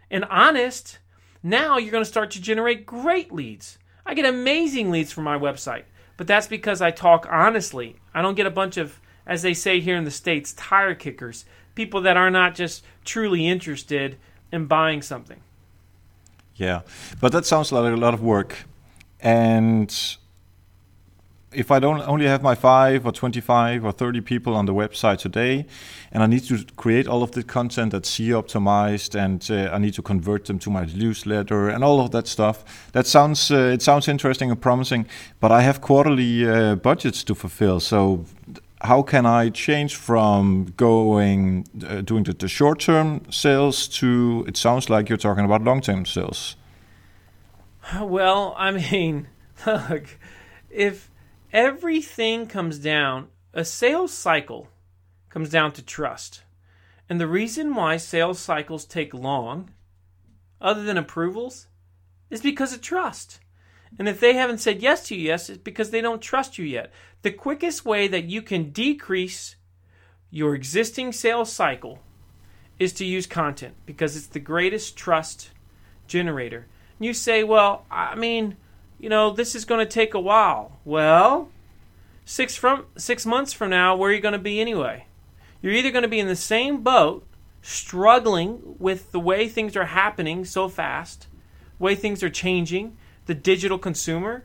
and 0.09 0.25
honest, 0.25 0.99
now 1.43 1.77
you're 1.77 1.91
going 1.91 2.03
to 2.03 2.09
start 2.09 2.31
to 2.31 2.41
generate 2.41 2.85
great 2.85 3.31
leads. 3.31 3.77
I 4.05 4.13
get 4.13 4.25
amazing 4.25 4.91
leads 4.91 5.11
from 5.11 5.23
my 5.23 5.37
website, 5.37 5.83
but 6.17 6.27
that's 6.27 6.47
because 6.47 6.81
I 6.81 6.91
talk 6.91 7.27
honestly. 7.29 7.97
I 8.13 8.21
don't 8.21 8.35
get 8.35 8.45
a 8.45 8.51
bunch 8.51 8.77
of, 8.77 8.99
as 9.25 9.41
they 9.41 9.53
say 9.53 9.79
here 9.79 9.97
in 9.97 10.05
the 10.05 10.11
States, 10.11 10.53
tire 10.53 10.95
kickers, 10.95 11.45
people 11.73 12.01
that 12.01 12.17
are 12.17 12.31
not 12.31 12.55
just 12.55 12.83
truly 13.03 13.47
interested 13.47 14.17
in 14.51 14.67
buying 14.67 15.01
something. 15.01 15.41
Yeah, 16.55 16.81
but 17.19 17.31
that 17.31 17.45
sounds 17.45 17.71
like 17.71 17.91
a 17.91 17.97
lot 17.97 18.13
of 18.13 18.21
work. 18.21 18.65
And 19.19 19.93
if 21.55 21.71
I 21.71 21.79
don't 21.79 22.01
only 22.01 22.27
have 22.27 22.43
my 22.43 22.55
five 22.55 23.05
or 23.05 23.11
25 23.11 23.85
or 23.85 23.91
30 23.91 24.21
people 24.21 24.53
on 24.55 24.65
the 24.65 24.73
website 24.73 25.17
today, 25.17 25.65
and 26.11 26.21
I 26.21 26.27
need 26.27 26.43
to 26.45 26.65
create 26.75 27.07
all 27.07 27.23
of 27.23 27.31
the 27.31 27.43
content 27.43 27.91
that's 27.91 28.09
SEO 28.09 28.43
optimized, 28.43 29.15
and 29.15 29.45
uh, 29.49 29.73
I 29.73 29.79
need 29.79 29.93
to 29.95 30.01
convert 30.01 30.45
them 30.45 30.59
to 30.59 30.69
my 30.69 30.85
newsletter 30.85 31.69
and 31.69 31.83
all 31.83 31.99
of 31.99 32.11
that 32.11 32.27
stuff, 32.27 32.91
that 32.91 33.07
sounds 33.07 33.51
uh, 33.51 33.73
it 33.73 33.81
sounds 33.81 34.07
interesting 34.07 34.51
and 34.51 34.61
promising. 34.61 35.07
But 35.39 35.51
I 35.51 35.61
have 35.61 35.81
quarterly 35.81 36.47
uh, 36.47 36.75
budgets 36.75 37.23
to 37.25 37.35
fulfill, 37.35 37.79
so 37.79 38.25
how 38.81 39.01
can 39.01 39.25
I 39.25 39.49
change 39.49 39.95
from 39.95 40.73
going 40.77 41.67
uh, 41.87 42.01
doing 42.01 42.23
the, 42.23 42.33
the 42.33 42.47
short 42.47 42.79
term 42.79 43.21
sales 43.31 43.87
to 43.99 44.45
it 44.47 44.57
sounds 44.57 44.89
like 44.89 45.09
you're 45.09 45.17
talking 45.17 45.45
about 45.45 45.63
long 45.63 45.81
term 45.81 46.05
sales? 46.05 46.55
Well, 48.01 48.55
I 48.57 48.71
mean, 48.71 49.27
look, 49.65 50.17
if 50.69 51.09
everything 51.53 52.47
comes 52.47 52.79
down, 52.79 53.27
a 53.53 53.63
sales 53.63 54.11
cycle 54.11 54.69
comes 55.29 55.49
down 55.49 55.71
to 55.73 55.81
trust. 55.81 56.41
And 57.07 57.21
the 57.21 57.27
reason 57.27 57.75
why 57.75 57.97
sales 57.97 58.39
cycles 58.39 58.85
take 58.85 59.13
long, 59.13 59.71
other 60.59 60.83
than 60.83 60.97
approvals, 60.97 61.67
is 62.29 62.41
because 62.41 62.73
of 62.73 62.81
trust. 62.81 63.39
And 63.97 64.09
if 64.09 64.19
they 64.19 64.33
haven't 64.33 64.59
said 64.59 64.81
yes 64.81 65.07
to 65.07 65.15
you 65.15 65.27
yes, 65.27 65.49
it's 65.49 65.59
because 65.59 65.89
they 65.89 66.01
don't 66.01 66.21
trust 66.21 66.57
you 66.57 66.65
yet. 66.65 66.91
The 67.21 67.31
quickest 67.31 67.85
way 67.85 68.07
that 68.07 68.25
you 68.25 68.41
can 68.41 68.71
decrease 68.71 69.55
your 70.29 70.53
existing 70.53 71.13
sales 71.13 71.51
cycle 71.51 71.99
is 72.77 72.93
to 72.93 73.05
use 73.05 73.25
content 73.25 73.75
because 73.85 74.17
it's 74.17 74.27
the 74.27 74.39
greatest 74.39 74.97
trust 74.97 75.51
generator. 76.07 76.67
And 76.99 77.05
you 77.05 77.13
say, 77.13 77.43
well, 77.43 77.85
I 77.89 78.15
mean, 78.15 78.57
you 78.99 79.09
know, 79.09 79.31
this 79.31 79.55
is 79.55 79.65
going 79.65 79.85
to 79.85 79.91
take 79.91 80.13
a 80.13 80.19
while. 80.19 80.79
Well, 80.83 81.51
six 82.25 82.55
from 82.55 82.85
six 82.97 83.25
months 83.25 83.53
from 83.53 83.69
now, 83.69 83.95
where 83.95 84.09
are 84.09 84.13
you 84.13 84.21
going 84.21 84.33
to 84.33 84.39
be 84.39 84.59
anyway? 84.59 85.07
You're 85.61 85.73
either 85.73 85.91
going 85.91 86.03
to 86.03 86.09
be 86.09 86.19
in 86.19 86.27
the 86.27 86.35
same 86.35 86.83
boat, 86.83 87.25
struggling 87.61 88.75
with 88.77 89.11
the 89.11 89.19
way 89.19 89.47
things 89.47 89.75
are 89.75 89.85
happening 89.85 90.45
so 90.45 90.69
fast, 90.69 91.27
way 91.79 91.95
things 91.95 92.21
are 92.21 92.29
changing, 92.29 92.97
the 93.25 93.33
digital 93.33 93.77
consumer, 93.77 94.43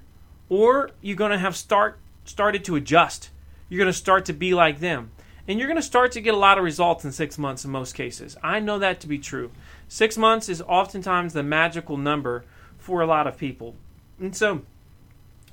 or 0.48 0.90
you're 1.00 1.16
going 1.16 1.30
to 1.30 1.38
have 1.38 1.56
start 1.56 1.98
started 2.24 2.64
to 2.64 2.76
adjust. 2.76 3.30
You're 3.68 3.78
going 3.78 3.92
to 3.92 3.98
start 3.98 4.24
to 4.26 4.32
be 4.32 4.54
like 4.54 4.80
them. 4.80 5.10
And 5.48 5.58
you're 5.58 5.68
going 5.68 5.76
to 5.76 5.82
start 5.82 6.12
to 6.12 6.20
get 6.20 6.34
a 6.34 6.38
lot 6.38 6.58
of 6.58 6.64
results 6.64 7.04
in 7.04 7.12
six 7.12 7.38
months 7.38 7.64
in 7.64 7.70
most 7.70 7.94
cases. 7.94 8.36
I 8.42 8.60
know 8.60 8.78
that 8.78 9.00
to 9.00 9.08
be 9.08 9.18
true. 9.18 9.50
Six 9.88 10.16
months 10.16 10.48
is 10.48 10.62
oftentimes 10.62 11.32
the 11.32 11.42
magical 11.42 11.96
number 11.96 12.44
for 12.78 13.00
a 13.00 13.06
lot 13.06 13.26
of 13.26 13.36
people. 13.36 13.74
And 14.20 14.36
so, 14.36 14.62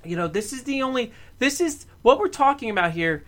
you 0.04 0.16
know, 0.16 0.28
this 0.28 0.54
is 0.54 0.64
the 0.64 0.82
only, 0.84 1.14
this 1.40 1.60
is 1.60 1.86
what 2.02 2.20
we're 2.20 2.28
talking 2.28 2.70
about 2.70 2.92
here. 2.92 3.24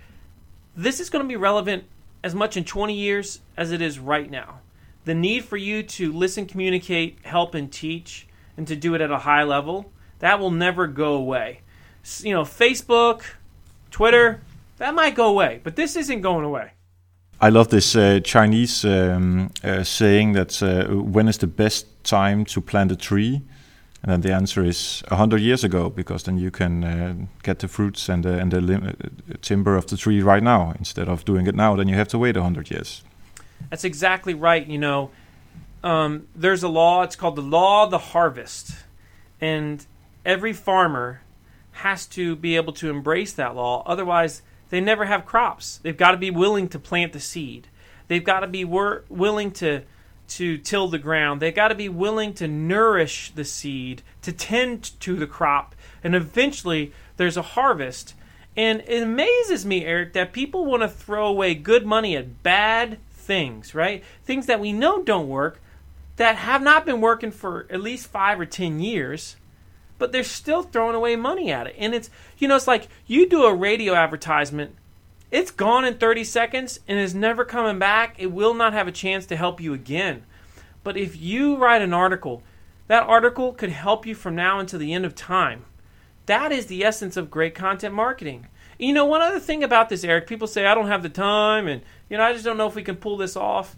This 0.76 1.00
is 1.00 1.10
going 1.10 1.24
to 1.24 1.28
be 1.28 1.36
relevant 1.36 1.86
as 2.24 2.36
much 2.36 2.58
in 2.58 2.66
20 2.66 2.94
years 2.94 3.42
as 3.58 3.72
it 3.72 3.82
is 3.82 3.98
right 3.98 4.30
now. 4.30 4.60
The 5.06 5.16
need 5.16 5.46
for 5.46 5.58
you 5.58 5.82
to 5.82 6.12
listen, 6.12 6.46
communicate, 6.46 7.18
help, 7.24 7.56
and 7.56 7.72
teach, 7.72 8.28
and 8.60 8.68
to 8.68 8.76
do 8.76 8.94
it 8.94 9.00
at 9.02 9.10
a 9.10 9.20
high 9.20 9.44
level, 9.44 9.90
that 10.20 10.38
will 10.38 10.52
never 10.52 10.86
go 10.86 11.14
away. 11.14 11.62
You 12.20 12.34
know, 12.34 12.44
Facebook, 12.44 13.22
Twitter, 13.90 14.42
that 14.78 14.94
might 14.94 15.16
go 15.16 15.28
away, 15.28 15.62
but 15.64 15.78
this 15.78 15.96
isn't 15.96 16.22
going 16.22 16.44
away. 16.44 16.72
I 17.40 17.50
love 17.50 17.70
this 17.70 17.96
uh, 17.96 18.20
Chinese 18.22 18.84
um, 18.84 19.52
uh, 19.64 19.84
saying 19.84 20.34
that 20.34 20.62
uh, 20.62 20.94
when 20.94 21.30
is 21.30 21.38
the 21.38 21.48
best 21.48 21.86
time 22.04 22.44
to 22.46 22.60
plant 22.60 22.92
a 22.92 22.98
tree? 22.98 23.42
And 24.04 24.12
then 24.12 24.22
the 24.22 24.34
answer 24.34 24.66
is 24.66 25.04
a 25.08 25.16
hundred 25.16 25.40
years 25.42 25.64
ago, 25.64 25.90
because 25.90 26.24
then 26.24 26.38
you 26.38 26.52
can 26.52 26.84
uh, 26.84 27.16
get 27.44 27.60
the 27.60 27.68
fruits 27.70 28.10
and 28.10 28.26
the, 28.26 28.40
and 28.40 28.52
the 28.52 28.60
lim- 28.60 28.88
uh, 28.88 29.34
timber 29.42 29.78
of 29.78 29.86
the 29.86 29.96
tree 29.96 30.22
right 30.22 30.44
now. 30.44 30.74
Instead 30.78 31.08
of 31.08 31.24
doing 31.24 31.48
it 31.48 31.56
now, 31.56 31.78
then 31.78 31.88
you 31.88 31.96
have 31.96 32.10
to 32.10 32.18
wait 32.18 32.36
a 32.36 32.44
hundred 32.44 32.70
years. 32.70 33.04
That's 33.70 33.86
exactly 33.86 34.34
right. 34.34 34.68
You 34.68 34.78
know, 34.78 35.12
um, 35.84 36.28
there's 36.36 36.64
a 36.64 36.68
law. 36.68 37.04
It's 37.04 37.16
called 37.16 37.36
the 37.36 37.42
law 37.42 37.86
of 37.86 37.92
the 37.92 37.98
harvest, 37.98 38.72
and 39.40 39.86
every 40.26 40.54
farmer 40.54 41.22
has 41.72 42.06
to 42.08 42.36
be 42.36 42.56
able 42.56 42.74
to 42.74 42.90
embrace 42.90 43.34
that 43.34 43.56
law. 43.56 43.84
Otherwise, 43.86 44.42
they 44.70 44.82
never 44.82 45.06
have 45.06 45.26
crops. 45.26 45.78
They've 45.78 45.96
got 45.96 46.12
to 46.12 46.18
be 46.18 46.32
willing 46.32 46.68
to 46.70 46.80
plant 46.80 47.14
the 47.14 47.20
seed. 47.20 47.68
They've 48.08 48.24
got 48.24 48.42
to 48.42 48.48
be 48.48 48.66
wor- 48.66 49.06
willing 49.10 49.52
to 49.52 49.84
to 50.30 50.58
till 50.60 50.88
the 50.88 51.00
ground. 51.00 51.42
They've 51.42 51.56
got 51.56 51.70
to 51.70 51.76
be 51.76 51.90
willing 51.90 52.34
to 52.36 52.48
nourish 52.48 53.32
the 53.32 53.44
seed, 53.44 54.04
to 54.22 54.32
tend 54.32 55.00
to 55.00 55.16
the 55.16 55.26
crop, 55.26 55.76
and 56.04 56.16
eventually 56.16 56.94
there's 57.18 57.38
a 57.38 57.42
harvest. 57.42 58.14
And 58.56 58.84
it 58.88 59.04
amazes 59.04 59.66
me, 59.66 59.86
Eric, 59.86 60.14
that 60.14 60.34
people 60.34 60.66
want 60.66 60.84
to 60.84 60.90
throw 60.90 61.28
away 61.28 61.56
good 61.56 61.86
money 61.86 62.16
at 62.16 62.44
bad 62.44 63.00
things, 63.10 63.74
right? 63.74 64.04
Things 64.26 64.48
that 64.48 64.60
we 64.60 64.74
know 64.74 65.02
don't 65.02 65.28
work, 65.28 65.62
that 66.20 66.36
have 66.36 66.62
not 66.62 66.86
been 66.86 67.00
working 67.00 67.32
for 67.32 67.66
at 67.70 67.80
least 67.80 68.08
five 68.08 68.38
or 68.42 68.46
ten 68.46 68.82
years, 68.82 69.38
but 69.98 70.12
they're 70.12 70.22
still 70.22 70.64
throwing 70.64 70.94
away 70.94 71.16
money 71.16 71.50
at 71.50 71.66
it. 71.66 71.76
And 71.80 71.96
it's, 71.96 72.10
you 72.38 72.46
know, 72.46 72.58
it's 72.58 72.68
like 72.68 72.90
you 73.08 73.26
do 73.26 73.46
a 73.46 73.56
radio 73.56 73.94
advertisement, 73.94 74.76
it's 75.32 75.50
gone 75.50 75.86
in 75.86 75.98
30 75.98 76.26
seconds 76.26 76.82
and 76.90 77.00
is 77.00 77.16
never 77.16 77.46
coming 77.46 77.80
back. 77.80 78.16
It 78.18 78.34
will 78.34 78.54
not 78.54 78.74
have 78.74 78.86
a 78.86 78.92
chance 78.92 79.26
to 79.28 79.38
help 79.38 79.62
you 79.62 79.74
again. 79.74 80.24
But 80.84 80.98
if 80.98 81.16
you 81.16 81.56
write 81.56 81.82
an 81.82 81.94
article, 81.94 82.44
that 82.88 83.04
article 83.04 83.54
could 83.54 83.70
help 83.70 84.06
you 84.06 84.14
from 84.14 84.36
now 84.36 84.60
until 84.60 84.80
the 84.80 84.94
end 84.94 85.06
of 85.06 85.16
time. 85.16 85.64
That 86.26 86.52
is 86.52 86.66
the 86.66 86.84
essence 86.84 87.16
of 87.16 87.32
great 87.32 87.56
content 87.56 87.96
marketing. 87.96 88.48
You 88.78 88.92
know, 88.92 89.06
one 89.06 89.22
other 89.22 89.40
thing 89.40 89.64
about 89.64 89.88
this, 89.88 90.04
Eric, 90.04 90.28
people 90.28 90.48
say, 90.48 90.66
I 90.66 90.76
don't 90.76 90.88
have 90.88 91.04
the 91.04 91.08
time, 91.08 91.66
and, 91.70 91.82
you 92.10 92.18
know, 92.18 92.24
I 92.24 92.34
just 92.34 92.44
don't 92.44 92.58
know 92.58 92.68
if 92.68 92.76
we 92.76 92.84
can 92.84 92.98
pull 92.98 93.16
this 93.16 93.38
off. 93.38 93.78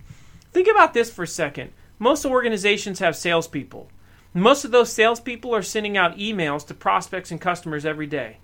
Think 0.52 0.68
about 0.68 0.96
this 0.96 1.12
for 1.12 1.22
a 1.22 1.28
second. 1.28 1.72
Most 2.02 2.26
organizations 2.26 2.98
have 2.98 3.16
salespeople. 3.16 3.88
Most 4.34 4.66
of 4.66 4.72
those 4.72 4.92
salespeople 4.92 5.54
are 5.54 5.62
sending 5.62 5.98
out 5.98 6.18
emails 6.18 6.66
to 6.66 6.74
prospects 6.74 7.30
and 7.30 7.40
customers 7.40 7.86
every 7.86 8.08
day. 8.08 8.38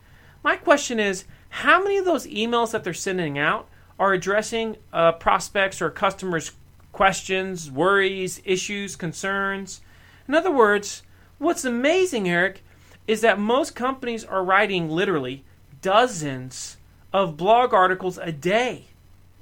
My 0.44 0.58
question 0.58 1.00
is, 1.00 1.26
how 1.50 1.82
many 1.82 1.98
of 1.98 2.06
those 2.06 2.28
emails 2.28 2.70
that 2.70 2.84
they're 2.84 2.94
sending 2.94 3.40
out 3.40 3.68
are 3.98 4.14
addressing 4.14 4.78
uh, 4.94 5.14
prospects 5.14 5.82
or 5.82 5.90
customers' 5.90 6.52
questions, 6.92 7.72
worries, 7.72 8.44
issues, 8.46 8.96
concerns? 8.96 9.82
In 10.28 10.36
other 10.36 10.52
words, 10.52 11.02
what's 11.40 11.66
amazing, 11.66 12.30
Eric, 12.30 12.62
is 13.08 13.22
that 13.22 13.40
most 13.40 13.74
companies 13.74 14.24
are 14.24 14.44
writing 14.44 14.88
literally 14.88 15.44
dozens 15.82 16.78
of 17.12 17.38
blog 17.38 17.74
articles 17.74 18.20
a 18.20 18.32
day. 18.32 18.90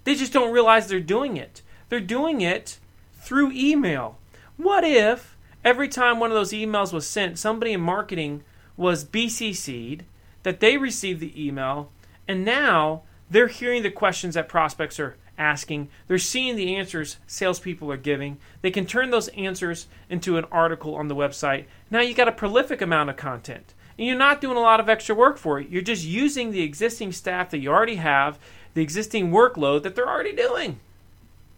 They 0.06 0.16
just 0.16 0.32
don't 0.32 0.54
realize 0.54 0.88
they're 0.88 1.02
doing 1.02 1.36
it. 1.36 1.62
They're 1.90 2.00
doing 2.00 2.40
it 2.40 2.80
through 3.26 3.52
email. 3.52 4.18
What 4.56 4.84
if 4.84 5.36
every 5.64 5.88
time 5.88 6.20
one 6.20 6.30
of 6.30 6.36
those 6.36 6.54
emails 6.54 6.94
was 6.94 7.08
sent, 7.08 7.40
somebody 7.40 7.74
in 7.74 7.82
marketing 7.82 8.44
was 8.78 9.04
BCC'd, 9.04 10.04
that 10.44 10.60
they 10.60 10.78
received 10.78 11.20
the 11.20 11.48
email, 11.48 11.92
and 12.28 12.46
now 12.46 13.02
they're 13.30 13.48
hearing 13.48 13.82
the 13.82 13.90
questions 13.90 14.36
that 14.36 14.48
prospects 14.48 15.00
are 15.00 15.18
asking. 15.38 15.90
They're 16.08 16.20
seeing 16.20 16.56
the 16.56 16.76
answers 16.76 17.18
salespeople 17.26 17.92
are 17.92 17.98
giving. 17.98 18.38
They 18.62 18.72
can 18.72 18.86
turn 18.86 19.10
those 19.10 19.28
answers 19.30 19.88
into 20.08 20.38
an 20.38 20.46
article 20.52 20.96
on 20.96 21.08
the 21.08 21.16
website. 21.16 21.66
Now 21.90 22.02
you've 22.02 22.18
got 22.18 22.28
a 22.28 22.32
prolific 22.32 22.82
amount 22.82 23.10
of 23.10 23.18
content. 23.18 23.74
And 23.98 24.06
you're 24.06 24.18
not 24.18 24.40
doing 24.40 24.58
a 24.58 24.62
lot 24.62 24.80
of 24.80 24.90
extra 24.90 25.16
work 25.16 25.38
for 25.38 25.60
it. 25.60 25.70
You're 25.70 25.82
just 25.82 26.06
using 26.06 26.52
the 26.52 26.62
existing 26.62 27.12
staff 27.12 27.50
that 27.50 27.60
you 27.60 27.72
already 27.72 27.96
have, 27.96 28.38
the 28.74 28.84
existing 28.84 29.32
workload 29.32 29.84
that 29.84 29.96
they're 29.96 30.10
already 30.10 30.36
doing. 30.36 30.80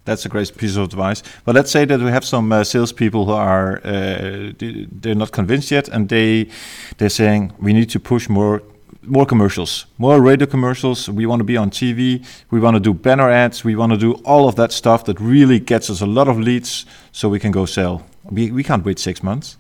That's 0.08 0.26
a 0.26 0.30
great 0.30 0.58
piece 0.58 0.78
of 0.78 0.86
advice. 0.86 1.22
But 1.44 1.56
let's 1.56 1.70
say 1.70 1.84
that 1.84 2.00
we 2.00 2.10
have 2.12 2.24
some 2.24 2.50
uh, 2.50 2.64
salespeople 2.64 3.26
who 3.26 3.34
are 3.34 3.82
uh, 3.84 4.54
they're 4.58 5.16
not 5.16 5.34
convinced 5.34 5.70
yet, 5.70 5.90
and 5.90 6.08
they 6.08 6.48
they're 6.98 7.10
saying 7.10 7.52
we 7.60 7.74
need 7.74 7.90
to 7.90 8.00
push 8.00 8.30
more 8.30 8.62
more 9.02 9.26
commercials, 9.26 9.86
more 9.98 10.22
radio 10.22 10.48
commercials. 10.48 11.10
We 11.10 11.26
want 11.26 11.42
to 11.42 11.44
be 11.44 11.58
on 11.58 11.72
TV. 11.72 12.26
We 12.52 12.62
want 12.62 12.76
to 12.76 12.80
do 12.80 12.94
banner 12.94 13.30
ads. 13.30 13.66
We 13.66 13.76
want 13.76 13.92
to 13.92 13.98
do 13.98 14.14
all 14.24 14.48
of 14.48 14.56
that 14.56 14.72
stuff 14.72 15.04
that 15.06 15.20
really 15.20 15.60
gets 15.60 15.90
us 15.90 16.00
a 16.00 16.06
lot 16.06 16.30
of 16.30 16.40
leads 16.40 16.86
so 17.12 17.28
we 17.28 17.40
can 17.40 17.52
go 17.52 17.66
sell. 17.66 18.06
We, 18.24 18.50
we 18.52 18.64
can't 18.64 18.86
wait 18.86 19.00
six 19.00 19.22
months. 19.22 19.58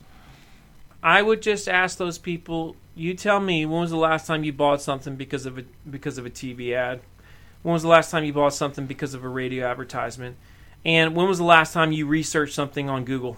I 1.04 1.22
would 1.22 1.42
just 1.42 1.68
ask 1.68 1.98
those 1.98 2.18
people, 2.18 2.78
you 2.96 3.14
tell 3.14 3.42
me 3.42 3.66
when 3.66 3.82
was 3.82 3.92
the 3.92 3.98
last 3.98 4.28
time 4.28 4.46
you 4.46 4.54
bought 4.54 4.82
something 4.82 5.18
because 5.18 5.46
of 5.46 5.58
a 5.58 5.64
because 5.90 6.18
of 6.18 6.26
a 6.26 6.30
TV 6.30 6.74
ad? 6.74 7.02
When 7.68 7.74
was 7.74 7.84
the 7.84 7.90
last 7.90 8.12
time 8.12 8.24
you 8.24 8.32
bought 8.32 8.54
something 8.54 8.86
because 8.86 9.14
of 9.14 9.26
a 9.26 9.28
radio 9.28 9.68
advertisement? 9.68 10.38
And 10.86 11.14
when 11.18 11.28
was 11.28 11.38
the 11.38 11.44
last 11.44 11.74
time 11.74 11.92
you 11.92 12.06
researched 12.06 12.56
something 12.56 12.90
on 12.90 13.04
Google? 13.04 13.36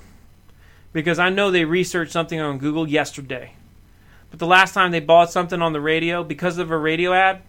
Because 0.94 1.18
I 1.18 1.30
know 1.30 1.50
they 1.50 1.66
researched 1.66 2.12
something 2.12 2.40
on 2.40 2.60
Google 2.60 2.88
yesterday. 2.88 3.54
But 4.30 4.38
the 4.38 4.46
last 4.46 4.76
time 4.76 4.92
they 4.92 5.00
bought 5.00 5.32
something 5.32 5.64
on 5.64 5.74
the 5.74 5.82
radio 5.82 6.24
because 6.24 6.60
of 6.60 6.70
a 6.70 6.78
radio 6.78 7.12
ad, 7.12 7.42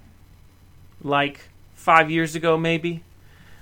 like 1.05 1.51
five 1.75 2.11
years 2.11 2.35
ago, 2.35 2.57
maybe. 2.57 3.05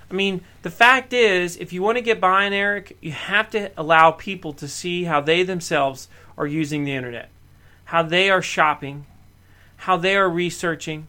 I 0.09 0.13
mean, 0.13 0.39
the 0.61 0.71
fact 0.71 1.11
is, 1.11 1.57
if 1.57 1.73
you 1.73 1.81
want 1.81 1.97
to 1.97 2.01
get 2.01 2.21
buy 2.21 2.45
in, 2.45 2.53
Eric, 2.53 2.95
you 3.01 3.11
have 3.11 3.49
to 3.49 3.69
allow 3.77 4.11
people 4.11 4.53
to 4.53 4.67
see 4.69 5.03
how 5.03 5.19
they 5.19 5.43
themselves 5.43 6.07
are 6.37 6.47
using 6.47 6.85
the 6.85 6.95
internet, 6.95 7.27
how 7.83 8.01
they 8.01 8.29
are 8.29 8.41
shopping, 8.41 9.05
how 9.75 9.97
they 9.97 10.15
are 10.15 10.29
researching, 10.29 11.07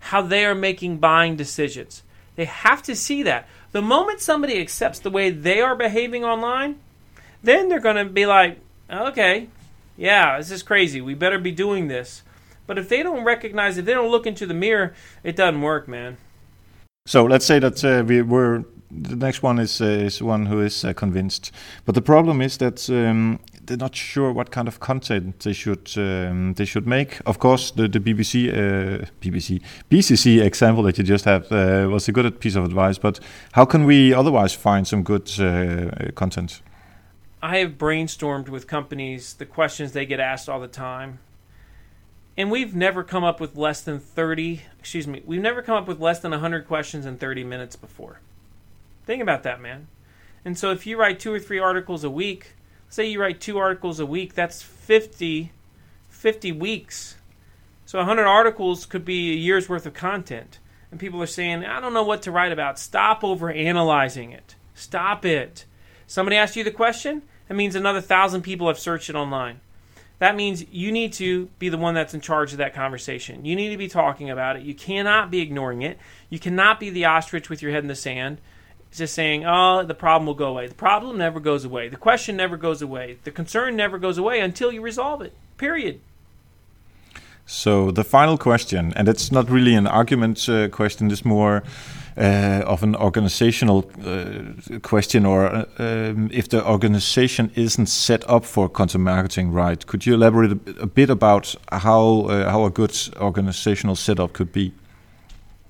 how 0.00 0.22
they 0.22 0.44
are 0.44 0.54
making 0.54 0.98
buying 0.98 1.36
decisions. 1.36 2.02
They 2.36 2.46
have 2.46 2.82
to 2.84 2.96
see 2.96 3.22
that. 3.22 3.46
The 3.72 3.82
moment 3.82 4.20
somebody 4.20 4.60
accepts 4.60 4.98
the 4.98 5.10
way 5.10 5.30
they 5.30 5.60
are 5.60 5.76
behaving 5.76 6.24
online, 6.24 6.80
then 7.42 7.68
they're 7.68 7.80
going 7.80 7.96
to 7.96 8.04
be 8.04 8.26
like, 8.26 8.58
okay, 8.90 9.48
yeah, 9.96 10.38
this 10.38 10.50
is 10.50 10.62
crazy. 10.62 11.00
We 11.00 11.14
better 11.14 11.38
be 11.38 11.52
doing 11.52 11.88
this. 11.88 12.22
But 12.66 12.78
if 12.78 12.88
they 12.88 13.02
don't 13.02 13.24
recognize, 13.24 13.78
if 13.78 13.84
they 13.84 13.94
don't 13.94 14.10
look 14.10 14.26
into 14.26 14.46
the 14.46 14.54
mirror, 14.54 14.94
it 15.22 15.36
doesn't 15.36 15.60
work, 15.60 15.88
man. 15.88 16.16
So 17.06 17.24
let's 17.24 17.44
say 17.44 17.58
that 17.58 17.84
uh, 17.84 18.04
we 18.06 18.22
were 18.22 18.64
the 18.90 19.16
next 19.16 19.42
one 19.42 19.58
is 19.58 19.80
uh, 19.80 19.84
is 19.84 20.22
one 20.22 20.46
who 20.46 20.60
is 20.60 20.84
uh, 20.84 20.92
convinced, 20.92 21.52
but 21.84 21.94
the 21.94 22.02
problem 22.02 22.40
is 22.40 22.58
that 22.58 22.88
um, 22.90 23.38
they're 23.70 23.76
not 23.76 23.94
sure 23.94 24.32
what 24.32 24.50
kind 24.50 24.66
of 24.66 24.80
content 24.80 25.38
they 25.40 25.52
should 25.52 25.92
um, 25.96 26.54
they 26.54 26.64
should 26.64 26.86
make. 26.86 27.20
Of 27.24 27.38
course, 27.38 27.70
the 27.70 27.86
the 27.88 28.00
BBC 28.00 28.48
uh, 28.48 29.06
BBC 29.20 29.62
BCC 29.88 30.44
example 30.44 30.82
that 30.82 30.98
you 30.98 31.04
just 31.04 31.24
had 31.24 31.44
uh, 31.52 31.88
was 31.88 32.08
a 32.08 32.12
good 32.12 32.40
piece 32.40 32.56
of 32.56 32.64
advice. 32.64 32.98
But 32.98 33.20
how 33.52 33.64
can 33.64 33.84
we 33.84 34.12
otherwise 34.12 34.52
find 34.54 34.86
some 34.86 35.04
good 35.04 35.30
uh, 35.38 36.10
content? 36.14 36.62
I 37.42 37.58
have 37.58 37.78
brainstormed 37.78 38.48
with 38.48 38.66
companies 38.66 39.34
the 39.34 39.46
questions 39.46 39.92
they 39.92 40.04
get 40.04 40.20
asked 40.20 40.48
all 40.48 40.60
the 40.60 40.68
time. 40.68 41.20
And 42.36 42.50
we've 42.50 42.74
never 42.74 43.04
come 43.04 43.24
up 43.24 43.40
with 43.40 43.56
less 43.56 43.82
than 43.82 43.98
30, 43.98 44.62
excuse 44.78 45.06
me, 45.06 45.22
we've 45.26 45.40
never 45.40 45.62
come 45.62 45.76
up 45.76 45.86
with 45.86 46.00
less 46.00 46.20
than 46.20 46.30
100 46.30 46.66
questions 46.66 47.04
in 47.04 47.18
30 47.18 47.44
minutes 47.44 47.76
before. 47.76 48.20
Think 49.04 49.22
about 49.22 49.42
that, 49.42 49.60
man. 49.60 49.88
And 50.44 50.56
so 50.56 50.70
if 50.70 50.86
you 50.86 50.98
write 50.98 51.20
two 51.20 51.32
or 51.32 51.38
three 51.38 51.58
articles 51.58 52.04
a 52.04 52.10
week, 52.10 52.54
say 52.90 53.06
you 53.06 53.20
write 53.20 53.40
two 53.40 53.56
articles 53.56 53.98
a 53.98 54.06
week, 54.06 54.34
that's 54.34 54.60
50 54.62 55.52
50 56.20 56.52
weeks. 56.52 57.16
So 57.86 57.98
100 57.98 58.26
articles 58.26 58.84
could 58.84 59.06
be 59.06 59.32
a 59.32 59.36
year's 59.36 59.70
worth 59.70 59.86
of 59.86 59.94
content. 59.94 60.58
And 60.90 61.00
people 61.00 61.22
are 61.22 61.26
saying, 61.26 61.64
"I 61.64 61.80
don't 61.80 61.94
know 61.94 62.02
what 62.02 62.20
to 62.22 62.30
write 62.30 62.52
about." 62.52 62.78
Stop 62.78 63.24
over 63.24 63.50
analyzing 63.50 64.32
it. 64.32 64.54
Stop 64.74 65.24
it. 65.24 65.64
Somebody 66.06 66.36
asked 66.36 66.56
you 66.56 66.64
the 66.64 66.70
question, 66.70 67.22
that 67.48 67.54
means 67.54 67.74
another 67.74 68.00
thousand 68.00 68.42
people 68.42 68.68
have 68.68 68.78
searched 68.78 69.08
it 69.08 69.16
online. 69.16 69.60
That 70.18 70.36
means 70.36 70.66
you 70.70 70.92
need 70.92 71.14
to 71.14 71.48
be 71.58 71.70
the 71.70 71.78
one 71.78 71.94
that's 71.94 72.12
in 72.12 72.20
charge 72.20 72.52
of 72.52 72.58
that 72.58 72.74
conversation. 72.74 73.44
You 73.46 73.56
need 73.56 73.70
to 73.70 73.78
be 73.78 73.88
talking 73.88 74.28
about 74.28 74.56
it. 74.56 74.62
You 74.62 74.74
cannot 74.74 75.30
be 75.30 75.40
ignoring 75.40 75.80
it. 75.80 75.98
You 76.28 76.38
cannot 76.38 76.78
be 76.78 76.90
the 76.90 77.06
ostrich 77.06 77.48
with 77.48 77.62
your 77.62 77.72
head 77.72 77.82
in 77.82 77.88
the 77.88 77.94
sand, 77.94 78.38
just 78.98 79.14
saying, 79.14 79.44
oh, 79.46 79.84
the 79.84 79.94
problem 79.94 80.26
will 80.26 80.34
go 80.34 80.48
away. 80.48 80.66
The 80.66 80.74
problem 80.74 81.18
never 81.18 81.40
goes 81.40 81.64
away. 81.64 81.88
The 81.88 81.96
question 81.96 82.36
never 82.36 82.56
goes 82.56 82.82
away. 82.82 83.18
The 83.24 83.30
concern 83.30 83.76
never 83.76 83.98
goes 83.98 84.18
away 84.18 84.40
until 84.40 84.72
you 84.72 84.82
resolve 84.82 85.22
it. 85.22 85.32
Period. 85.56 86.00
So 87.46 87.90
the 87.90 88.04
final 88.04 88.38
question, 88.38 88.92
and 88.94 89.08
it's 89.08 89.32
not 89.32 89.50
really 89.50 89.74
an 89.74 89.86
argument 89.86 90.48
uh, 90.48 90.68
question, 90.68 91.10
it's 91.10 91.24
more 91.24 91.64
uh, 92.16 92.62
of 92.66 92.82
an 92.82 92.94
organizational 92.94 93.90
uh, 94.04 94.78
question, 94.82 95.26
or 95.26 95.46
uh, 95.46 95.64
um, 95.78 96.30
if 96.32 96.48
the 96.48 96.64
organization 96.64 97.50
isn't 97.54 97.86
set 97.86 98.28
up 98.28 98.44
for 98.44 98.68
content 98.68 99.02
marketing 99.04 99.50
right. 99.52 99.84
Could 99.86 100.06
you 100.06 100.14
elaborate 100.14 100.52
a, 100.52 100.82
a 100.82 100.86
bit 100.86 101.10
about 101.10 101.54
how 101.72 102.26
uh, 102.28 102.50
how 102.50 102.64
a 102.66 102.70
good 102.70 102.96
organizational 103.16 103.96
setup 103.96 104.32
could 104.32 104.52
be? 104.52 104.72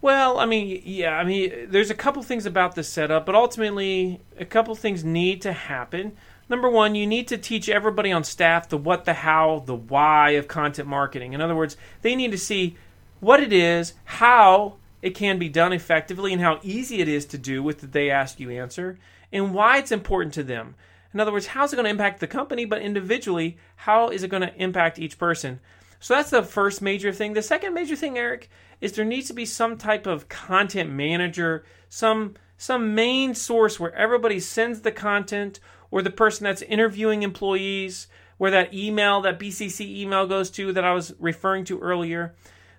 Well, 0.02 0.38
I 0.38 0.46
mean, 0.46 0.82
yeah, 0.84 1.18
I 1.18 1.24
mean, 1.24 1.68
there's 1.68 1.90
a 1.90 1.94
couple 1.94 2.22
things 2.22 2.46
about 2.46 2.74
the 2.74 2.82
setup, 2.82 3.26
but 3.26 3.34
ultimately, 3.34 4.20
a 4.38 4.46
couple 4.46 4.74
things 4.74 5.04
need 5.04 5.42
to 5.42 5.52
happen. 5.52 6.12
Number 6.48 6.70
one, 6.70 6.94
you 6.94 7.06
need 7.06 7.28
to 7.28 7.38
teach 7.38 7.68
everybody 7.68 8.10
on 8.10 8.24
staff 8.24 8.68
the 8.68 8.78
what, 8.78 9.04
the 9.04 9.12
how, 9.12 9.62
the 9.66 9.74
why 9.74 10.30
of 10.30 10.48
content 10.48 10.88
marketing. 10.88 11.34
In 11.34 11.40
other 11.40 11.54
words, 11.54 11.76
they 12.00 12.16
need 12.16 12.32
to 12.32 12.38
see 12.38 12.76
what 13.20 13.42
it 13.42 13.52
is, 13.52 13.92
how 14.04 14.76
it 15.02 15.14
can 15.14 15.38
be 15.38 15.50
done 15.50 15.72
effectively, 15.72 16.32
and 16.32 16.40
how 16.40 16.60
easy 16.62 17.00
it 17.00 17.08
is 17.08 17.26
to 17.26 17.38
do 17.38 17.62
with 17.62 17.80
the 17.80 17.86
they 17.86 18.10
ask 18.10 18.40
you 18.40 18.50
answer, 18.50 18.98
and 19.32 19.54
why 19.54 19.78
it's 19.78 19.92
important 19.92 20.32
to 20.34 20.42
them. 20.42 20.74
In 21.12 21.20
other 21.20 21.32
words, 21.32 21.48
how's 21.48 21.72
it 21.72 21.76
going 21.76 21.84
to 21.84 21.90
impact 21.90 22.20
the 22.20 22.26
company, 22.26 22.64
but 22.64 22.80
individually, 22.80 23.58
how 23.76 24.08
is 24.08 24.22
it 24.22 24.28
going 24.28 24.42
to 24.42 24.54
impact 24.56 24.98
each 24.98 25.18
person? 25.18 25.60
So 25.98 26.14
that's 26.14 26.30
the 26.30 26.42
first 26.42 26.80
major 26.80 27.12
thing. 27.12 27.34
The 27.34 27.42
second 27.42 27.74
major 27.74 27.94
thing, 27.94 28.16
Eric, 28.16 28.48
is 28.80 28.92
there 28.92 29.04
needs 29.04 29.28
to 29.28 29.34
be 29.34 29.44
some 29.44 29.76
type 29.76 30.06
of 30.06 30.28
content 30.28 30.90
manager, 30.90 31.64
some 31.88 32.34
some 32.56 32.94
main 32.94 33.34
source 33.34 33.80
where 33.80 33.94
everybody 33.94 34.38
sends 34.38 34.82
the 34.82 34.92
content 34.92 35.60
or 35.90 36.02
the 36.02 36.10
person 36.10 36.44
that's 36.44 36.60
interviewing 36.62 37.22
employees, 37.22 38.06
where 38.36 38.50
that 38.50 38.74
email, 38.74 39.22
that 39.22 39.38
BCC 39.38 39.96
email 39.96 40.26
goes 40.26 40.50
to 40.50 40.72
that 40.72 40.84
I 40.84 40.92
was 40.92 41.14
referring 41.18 41.64
to 41.66 41.78
earlier. 41.80 42.34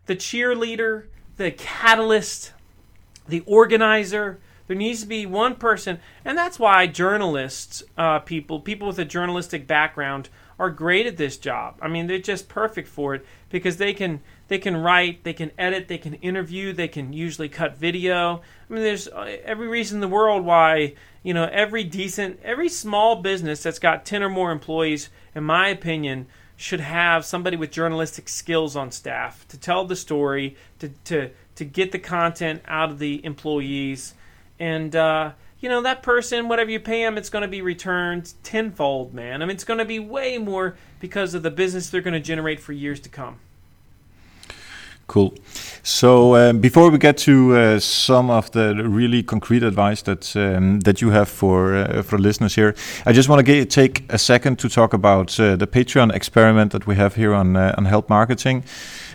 The 0.06 0.16
cheerleader, 0.16 1.06
the 1.38 1.52
catalyst, 1.52 2.54
the 3.28 3.44
organizer. 3.46 4.40
There 4.68 4.76
needs 4.76 5.02
to 5.02 5.08
be 5.08 5.26
one 5.26 5.56
person, 5.56 6.00
and 6.24 6.38
that's 6.38 6.60
why 6.60 6.88
journalists, 6.88 7.84
uh, 7.98 8.20
people, 8.20 8.60
people 8.60 8.88
with 8.88 9.00
a 9.00 9.06
journalistic 9.06 9.68
background, 9.68 10.30
are 10.58 10.70
great 10.70 11.08
at 11.08 11.18
this 11.18 11.38
job. 11.38 11.78
I 11.82 11.88
mean, 11.88 12.08
they're 12.08 12.20
just 12.20 12.48
perfect 12.48 12.88
for 12.88 13.16
it 13.16 13.26
because 13.50 13.78
they 13.78 13.94
can 13.94 14.22
they 14.52 14.60
can 14.60 14.76
write, 14.76 15.24
they 15.24 15.32
can 15.32 15.50
edit, 15.58 15.88
they 15.88 15.98
can 15.98 16.16
interview, 16.16 16.74
they 16.74 16.90
can 16.90 17.14
usually 17.14 17.48
cut 17.48 17.78
video. 17.78 18.42
I 18.70 18.74
mean, 18.74 18.84
there's 18.84 19.08
uh, 19.08 19.38
every 19.46 19.70
reason 19.70 19.96
in 19.96 20.02
the 20.02 20.10
world 20.10 20.44
why 20.44 20.96
you 21.24 21.34
know 21.34 21.46
every 21.46 21.86
decent, 21.86 22.38
every 22.44 22.68
small 22.68 23.22
business 23.22 23.64
that's 23.64 23.80
got 23.80 24.06
ten 24.06 24.22
or 24.22 24.28
more 24.28 24.52
employees, 24.52 25.10
in 25.34 25.46
my 25.46 25.70
opinion, 25.70 26.28
should 26.58 26.82
have 26.82 27.24
somebody 27.24 27.56
with 27.56 27.72
journalistic 27.72 28.28
skills 28.28 28.76
on 28.76 28.92
staff 28.92 29.48
to 29.48 29.58
tell 29.58 29.86
the 29.86 29.96
story, 29.96 30.58
to 30.80 30.90
to 31.06 31.30
to 31.56 31.64
get 31.64 31.94
the 31.94 32.00
content 32.00 32.62
out 32.68 32.92
of 32.92 33.00
the 33.00 33.24
employees, 33.24 34.16
and. 34.60 34.94
Uh, 34.94 35.32
you 35.62 35.70
know 35.70 35.84
that 35.84 36.02
person 36.02 36.48
whatever 36.48 36.72
you 36.72 36.80
pay 36.80 37.04
them 37.04 37.20
it's 37.20 37.30
going 37.30 37.44
to 37.44 37.48
be 37.48 37.62
returned 37.62 38.34
tenfold 38.42 39.14
man 39.14 39.44
i 39.44 39.46
mean 39.46 39.54
it's 39.54 39.64
going 39.64 39.78
to 39.78 39.86
be 39.86 40.00
way 40.00 40.40
more 40.40 40.76
because 41.00 41.36
of 41.36 41.44
the 41.44 41.52
business 41.52 41.92
they're 41.92 42.02
going 42.02 42.16
to 42.16 42.20
generate 42.20 42.60
for 42.60 42.74
years 42.74 43.00
to 43.00 43.10
come 43.10 43.38
Cool. 45.12 45.34
So 45.84 46.36
um, 46.38 46.60
before 46.60 46.90
we 46.90 46.98
get 46.98 47.18
to 47.18 47.54
uh, 47.54 47.80
some 47.80 48.30
of 48.30 48.50
the 48.52 48.74
really 48.88 49.22
concrete 49.24 49.62
advice 49.62 50.02
that 50.04 50.34
um, 50.38 50.80
that 50.80 51.02
you 51.02 51.10
have 51.12 51.28
for 51.28 51.76
uh, 51.76 52.02
for 52.02 52.18
listeners 52.18 52.56
here, 52.56 52.76
I 53.06 53.12
just 53.12 53.28
want 53.28 53.46
to 53.46 53.66
take 53.66 54.06
a 54.08 54.18
second 54.18 54.58
to 54.60 54.70
talk 54.70 54.94
about 54.94 55.38
uh, 55.38 55.58
the 55.58 55.68
Patreon 55.68 56.14
experiment 56.14 56.72
that 56.72 56.88
we 56.88 56.96
have 56.96 57.16
here 57.16 57.34
on 57.34 57.58
uh, 57.58 57.76
on 57.78 57.86
Help 57.86 58.10
Marketing 58.10 58.64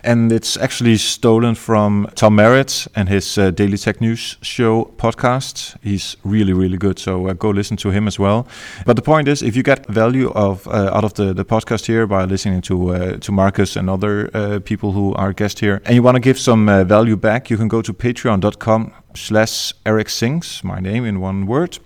and 0.06 0.32
it's 0.32 0.56
actually 0.56 0.96
stolen 0.96 1.54
from 1.54 2.08
Tom 2.14 2.36
Merritt 2.36 2.86
and 2.94 3.08
his 3.08 3.36
uh, 3.36 3.50
Daily 3.50 3.76
Tech 3.76 4.00
News 4.00 4.36
Show 4.40 4.92
podcast. 4.96 5.76
He's 5.82 6.16
really, 6.24 6.52
really 6.52 6.78
good, 6.78 6.98
so 6.98 7.26
uh, 7.26 7.32
go 7.32 7.50
listen 7.50 7.76
to 7.78 7.90
him 7.90 8.06
as 8.06 8.18
well. 8.18 8.46
But 8.86 8.96
the 8.96 9.02
point 9.02 9.28
is, 9.28 9.42
if 9.42 9.56
you 9.56 9.62
get 9.62 9.86
value 9.88 10.30
of 10.30 10.66
uh, 10.68 10.90
out 10.94 11.04
of 11.04 11.14
the, 11.14 11.34
the 11.34 11.44
podcast 11.44 11.86
here 11.86 12.06
by 12.06 12.24
listening 12.24 12.62
to 12.62 12.94
uh, 12.94 13.16
to 13.18 13.32
Marcus 13.32 13.76
and 13.76 13.90
other 13.90 14.30
uh, 14.32 14.60
people 14.60 14.92
who 14.92 15.12
are 15.14 15.32
guests 15.32 15.60
here, 15.60 15.82
and 15.84 15.94
you 15.94 16.02
want 16.02 16.14
to 16.14 16.20
give 16.20 16.38
some 16.38 16.68
uh, 16.68 16.84
value 16.84 17.16
back, 17.16 17.50
you 17.50 17.56
can 17.56 17.68
go 17.68 17.82
to 17.82 17.92
patreon.com 17.92 18.92
slash 19.14 19.74
Eric 19.84 20.08
Sings, 20.08 20.62
my 20.62 20.78
name 20.80 21.04
in 21.04 21.20
one 21.20 21.46
word. 21.46 21.78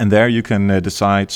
And 0.00 0.12
there 0.12 0.28
you 0.28 0.42
can 0.42 0.68
decide 0.80 1.32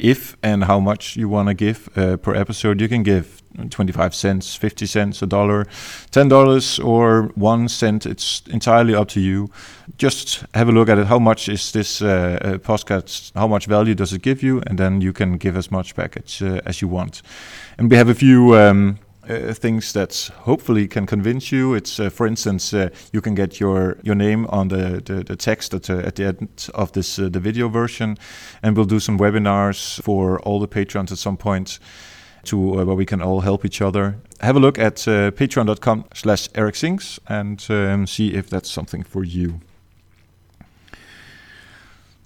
if 0.00 0.36
and 0.42 0.64
how 0.64 0.80
much 0.80 1.16
you 1.16 1.28
want 1.28 1.48
to 1.48 1.54
give 1.54 1.90
per 2.22 2.34
episode. 2.34 2.80
You 2.80 2.88
can 2.88 3.02
give 3.02 3.42
25 3.70 4.14
cents, 4.14 4.54
50 4.54 4.86
cents, 4.86 5.22
a 5.22 5.26
dollar, 5.26 5.64
$10, 6.12 6.84
or 6.84 7.30
one 7.34 7.68
cent. 7.68 8.06
It's 8.06 8.42
entirely 8.46 8.94
up 8.94 9.08
to 9.08 9.20
you. 9.20 9.50
Just 9.96 10.44
have 10.54 10.68
a 10.68 10.72
look 10.72 10.88
at 10.88 10.98
it. 10.98 11.06
How 11.06 11.18
much 11.18 11.48
is 11.48 11.72
this 11.72 12.00
uh, 12.00 12.38
uh, 12.40 12.58
podcast? 12.58 13.32
How 13.34 13.48
much 13.48 13.66
value 13.66 13.94
does 13.94 14.12
it 14.12 14.22
give 14.22 14.42
you? 14.42 14.62
And 14.66 14.78
then 14.78 15.00
you 15.00 15.12
can 15.12 15.38
give 15.38 15.56
as 15.56 15.70
much 15.70 15.94
back 15.94 16.16
as, 16.16 16.42
uh, 16.42 16.60
as 16.64 16.80
you 16.80 16.88
want. 16.88 17.22
And 17.78 17.90
we 17.90 17.96
have 17.96 18.08
a 18.08 18.14
few. 18.14 18.56
Um, 18.56 18.98
uh, 19.28 19.52
things 19.52 19.92
that 19.92 20.30
hopefully 20.44 20.88
can 20.88 21.04
convince 21.04 21.52
you. 21.52 21.74
It's, 21.74 22.00
uh, 22.00 22.08
for 22.08 22.26
instance, 22.26 22.72
uh, 22.72 22.88
you 23.12 23.20
can 23.20 23.34
get 23.34 23.60
your 23.60 23.98
your 24.02 24.14
name 24.14 24.46
on 24.46 24.68
the 24.68 25.02
the, 25.04 25.22
the 25.22 25.36
text 25.36 25.74
at, 25.74 25.90
at 25.90 26.14
the 26.14 26.24
end 26.28 26.70
of 26.72 26.92
this 26.92 27.16
the 27.16 27.40
video 27.40 27.68
version, 27.68 28.16
and 28.62 28.74
we'll 28.74 28.86
do 28.86 28.98
some 28.98 29.18
webinars 29.18 30.02
for 30.02 30.40
all 30.40 30.60
the 30.60 30.66
patrons 30.66 31.12
at 31.12 31.18
some 31.18 31.36
point 31.36 31.78
to 32.44 32.80
uh, 32.80 32.84
where 32.84 32.96
we 32.96 33.06
can 33.06 33.22
all 33.22 33.40
help 33.40 33.64
each 33.64 33.80
other. 33.80 34.16
Have 34.40 34.56
a 34.56 34.60
look 34.60 34.78
at 34.78 35.06
uh, 35.08 35.30
patreon.com 35.32 36.04
slash 36.14 36.48
Eric 36.54 36.76
Sings 36.76 37.20
and 37.28 37.64
um, 37.70 38.06
see 38.06 38.34
if 38.34 38.48
that's 38.48 38.70
something 38.70 39.02
for 39.02 39.24
you. 39.24 39.60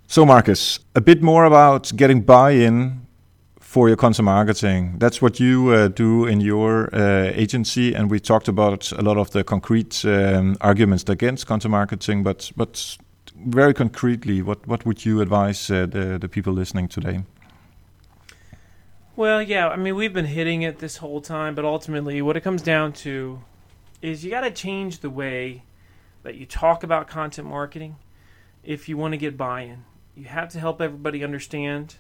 So, 0.07 0.27
Marcus, 0.27 0.79
a 0.95 1.01
bit 1.01 1.23
more 1.23 1.45
about 1.45 1.91
getting 1.97 2.21
buy-in 2.21 3.07
for 3.73 3.89
your 3.89 3.97
content 3.97 4.27
marketing. 4.27 4.99
That's 4.99 5.23
what 5.23 5.41
you 5.41 5.71
uh, 5.71 5.89
do 5.89 6.27
in 6.27 6.43
your 6.43 6.95
uh, 6.95 7.33
agency, 7.35 7.95
and 7.95 8.11
we 8.11 8.21
talked 8.21 8.47
about 8.47 8.93
a 8.93 9.01
lot 9.01 9.17
of 9.17 9.31
the 9.31 9.43
concrete 9.43 10.05
um, 10.05 10.59
arguments 10.61 11.09
against 11.09 11.47
content 11.47 11.71
marketing. 11.71 12.23
But 12.23 12.53
but 12.55 12.99
very 13.47 13.73
concretely, 13.73 14.43
what 14.43 14.67
what 14.67 14.85
would 14.85 15.07
you 15.07 15.23
advise 15.23 15.71
uh, 15.71 15.87
the 15.87 16.19
the 16.19 16.29
people 16.29 16.53
listening 16.53 16.89
today? 16.89 17.23
Well, 19.15 19.43
yeah, 19.43 19.69
I 19.69 19.77
mean, 19.77 19.95
we've 19.95 20.15
been 20.15 20.25
hitting 20.25 20.63
it 20.63 20.79
this 20.79 20.97
whole 20.97 21.21
time, 21.21 21.55
but 21.55 21.67
ultimately, 21.67 22.23
what 22.23 22.39
it 22.39 22.41
comes 22.41 22.63
down 22.63 22.95
to 22.95 23.43
is 24.01 24.25
you 24.25 24.31
got 24.31 24.41
to 24.41 24.51
change 24.51 25.01
the 25.01 25.11
way 25.11 25.65
that 26.23 26.37
you 26.37 26.47
talk 26.47 26.83
about 26.83 27.09
content 27.09 27.47
marketing 27.47 27.97
if 28.65 28.89
you 28.89 28.97
want 28.97 29.13
to 29.13 29.19
get 29.19 29.37
buy 29.37 29.63
in. 29.63 29.85
You 30.17 30.25
have 30.25 30.49
to 30.53 30.61
help 30.61 30.81
everybody 30.81 31.23
understand 31.23 31.97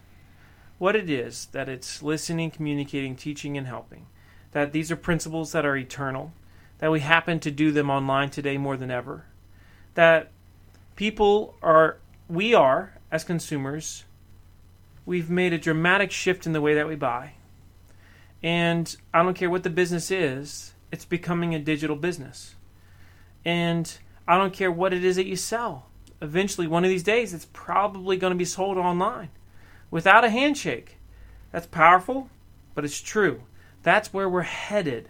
what 0.79 0.97
it 0.97 1.11
is 1.11 1.49
that 1.53 1.69
it's 1.69 2.03
listening, 2.03 2.51
communicating, 2.51 3.15
teaching, 3.15 3.59
and 3.59 3.67
helping. 3.67 4.07
That 4.53 4.73
these 4.73 4.91
are 4.91 4.97
principles 4.97 5.53
that 5.53 5.67
are 5.67 5.77
eternal, 5.77 6.33
that 6.79 6.91
we 6.91 7.01
happen 7.01 7.41
to 7.41 7.51
do 7.51 7.73
them 7.73 7.91
online 7.91 8.31
today 8.31 8.57
more 8.57 8.79
than 8.79 8.91
ever. 8.91 9.27
That 9.95 10.31
people 10.97 11.57
are, 11.63 11.99
we 12.27 12.55
are, 12.55 12.95
as 13.11 13.23
consumers, 13.23 14.05
we've 15.05 15.31
made 15.31 15.53
a 15.53 15.59
dramatic 15.59 16.11
shift 16.11 16.47
in 16.47 16.53
the 16.53 16.61
way 16.61 16.75
that 16.75 16.89
we 16.89 16.95
buy. 16.95 17.35
And 18.43 18.95
I 19.15 19.23
don't 19.23 19.37
care 19.37 19.51
what 19.51 19.63
the 19.63 19.71
business 19.71 20.11
is, 20.11 20.75
it's 20.91 21.05
becoming 21.05 21.55
a 21.55 21.59
digital 21.59 21.97
business. 21.97 22.55
And 23.45 23.97
I 24.27 24.37
don't 24.37 24.53
care 24.53 24.71
what 24.71 24.93
it 24.93 25.05
is 25.05 25.17
that 25.17 25.27
you 25.27 25.37
sell. 25.37 25.87
Eventually, 26.21 26.67
one 26.67 26.85
of 26.85 26.91
these 26.91 27.03
days, 27.03 27.35
it's 27.35 27.49
probably 27.53 28.17
going 28.17 28.33
to 28.33 28.39
be 28.39 28.45
sold 28.45 28.79
online 28.79 29.31
without 29.91 30.25
a 30.25 30.31
handshake. 30.31 30.99
That's 31.51 31.67
powerful, 31.67 32.31
but 32.75 32.85
it's 32.85 33.01
true. 33.01 33.43
That's 33.83 34.13
where 34.13 34.29
we're 34.29 34.43
headed. 34.43 35.09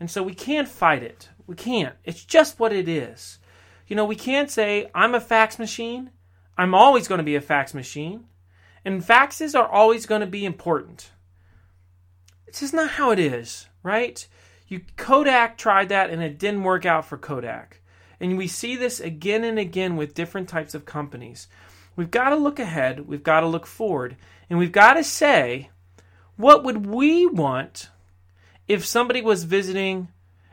And 0.00 0.10
so 0.10 0.22
we 0.22 0.34
can't 0.34 0.68
fight 0.68 1.02
it. 1.02 1.28
We 1.46 1.54
can't. 1.54 1.94
It's 2.04 2.24
just 2.24 2.58
what 2.58 2.72
it 2.72 2.88
is. 2.88 3.38
You 3.86 3.96
know, 3.96 4.04
we 4.04 4.16
can't 4.16 4.50
say, 4.50 4.90
I'm 4.94 5.14
a 5.14 5.20
fax 5.20 5.58
machine. 5.58 6.10
I'm 6.56 6.74
always 6.74 7.08
going 7.08 7.18
to 7.18 7.24
be 7.24 7.36
a 7.36 7.40
fax 7.40 7.74
machine. 7.74 8.24
And 8.84 9.02
faxes 9.02 9.58
are 9.58 9.68
always 9.68 10.06
going 10.06 10.20
to 10.20 10.26
be 10.26 10.44
important. 10.44 11.10
It's 12.46 12.60
just 12.60 12.74
not 12.74 12.90
how 12.90 13.10
it 13.10 13.18
is, 13.18 13.68
right? 13.82 14.26
You 14.66 14.82
Kodak 14.96 15.58
tried 15.58 15.88
that 15.90 16.10
and 16.10 16.22
it 16.22 16.38
didn't 16.38 16.62
work 16.62 16.86
out 16.86 17.04
for 17.04 17.18
Kodak. 17.18 17.80
And 18.20 18.36
we 18.36 18.46
see 18.46 18.76
this 18.76 19.00
again 19.00 19.44
and 19.44 19.58
again 19.58 19.96
with 19.96 20.14
different 20.14 20.48
types 20.48 20.74
of 20.74 20.84
companies. 20.84 21.48
We've 21.96 22.10
got 22.10 22.30
to 22.30 22.36
look 22.36 22.58
ahead, 22.58 23.06
we've 23.06 23.22
got 23.22 23.40
to 23.40 23.46
look 23.46 23.66
forward, 23.66 24.16
and 24.48 24.58
we've 24.58 24.72
got 24.72 24.94
to 24.94 25.04
say, 25.04 25.70
what 26.36 26.64
would 26.64 26.86
we 26.86 27.26
want 27.26 27.90
if 28.68 28.86
somebody 28.86 29.20
was 29.20 29.44
visiting, 29.44 30.08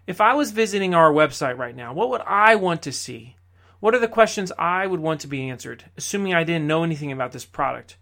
if 0.07 0.19
I 0.19 0.33
was 0.33 0.51
visiting 0.51 0.93
our 0.93 1.11
website 1.11 1.57
right 1.57 1.75
now, 1.75 1.93
what 1.93 2.09
would 2.09 2.21
I 2.21 2.55
want 2.55 2.81
to 2.83 2.91
see? 2.91 3.35
What 3.79 3.93
are 3.93 3.99
the 3.99 4.07
questions 4.07 4.51
I 4.57 4.87
would 4.87 4.99
want 4.99 5.21
to 5.21 5.27
be 5.27 5.49
answered, 5.49 5.85
assuming 5.95 6.33
I 6.33 6.43
didn't 6.43 6.67
know 6.67 6.83
anything 6.83 7.11
about 7.11 7.31
this 7.31 7.45
product? 7.45 7.97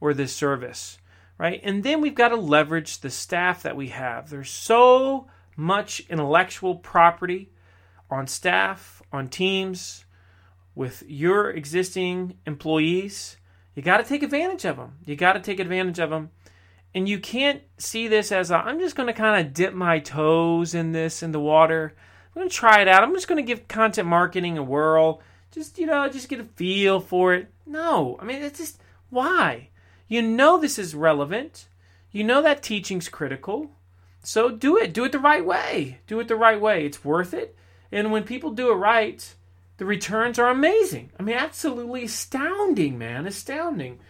Or 0.00 0.14
this 0.14 0.34
service, 0.34 0.98
right? 1.38 1.60
And 1.62 1.82
then 1.82 2.00
we've 2.00 2.14
got 2.14 2.28
to 2.28 2.36
leverage 2.36 2.98
the 2.98 3.10
staff 3.10 3.62
that 3.62 3.76
we 3.76 3.88
have. 3.88 4.30
There's 4.30 4.50
so 4.50 5.28
much 5.56 6.00
intellectual 6.08 6.76
property 6.76 7.50
on 8.10 8.26
staff, 8.26 9.02
on 9.12 9.28
teams, 9.28 10.04
with 10.74 11.02
your 11.06 11.50
existing 11.50 12.36
employees. 12.46 13.36
You 13.74 13.82
got 13.82 13.98
to 13.98 14.04
take 14.04 14.22
advantage 14.22 14.64
of 14.64 14.76
them. 14.76 14.96
You 15.04 15.16
got 15.16 15.34
to 15.34 15.40
take 15.40 15.60
advantage 15.60 15.98
of 15.98 16.10
them. 16.10 16.30
And 16.94 17.08
you 17.08 17.20
can't 17.20 17.62
see 17.78 18.08
this 18.08 18.32
as 18.32 18.50
i 18.50 18.68
am 18.68 18.80
just 18.80 18.96
going 18.96 19.06
to 19.06 19.12
kind 19.12 19.46
of 19.46 19.54
dip 19.54 19.74
my 19.74 20.00
toes 20.00 20.74
in 20.74 20.90
this 20.92 21.22
in 21.22 21.30
the 21.30 21.38
water. 21.38 21.94
I'm 22.28 22.40
going 22.40 22.48
to 22.48 22.54
try 22.54 22.80
it 22.80 22.88
out. 22.88 23.02
I'm 23.02 23.14
just 23.14 23.28
going 23.28 23.44
to 23.44 23.46
give 23.46 23.68
content 23.68 24.08
marketing 24.08 24.58
a 24.58 24.62
whirl. 24.62 25.22
Just, 25.52 25.78
you 25.78 25.86
know, 25.86 26.08
just 26.08 26.28
get 26.28 26.40
a 26.40 26.44
feel 26.44 27.00
for 27.00 27.34
it. 27.34 27.48
No, 27.66 28.16
I 28.20 28.24
mean, 28.24 28.42
it's 28.42 28.58
just 28.58 28.80
why? 29.08 29.69
You 30.10 30.22
know 30.22 30.58
this 30.58 30.76
is 30.76 30.92
relevant. 30.92 31.68
You 32.10 32.24
know 32.24 32.42
that 32.42 32.64
teaching's 32.64 33.08
critical. 33.08 33.70
So 34.24 34.50
do 34.50 34.76
it. 34.76 34.92
Do 34.92 35.04
it 35.04 35.12
the 35.12 35.20
right 35.20 35.46
way. 35.46 36.00
Do 36.08 36.18
it 36.18 36.26
the 36.26 36.34
right 36.34 36.60
way. 36.60 36.84
It's 36.84 37.04
worth 37.04 37.32
it. 37.32 37.56
And 37.92 38.10
when 38.10 38.24
people 38.24 38.50
do 38.50 38.72
it 38.72 38.74
right, 38.74 39.34
the 39.76 39.84
returns 39.84 40.36
are 40.40 40.50
amazing. 40.50 41.12
I 41.16 41.22
mean, 41.22 41.36
absolutely 41.36 42.02
astounding, 42.02 42.98
man. 42.98 43.24
Astounding. 43.24 44.00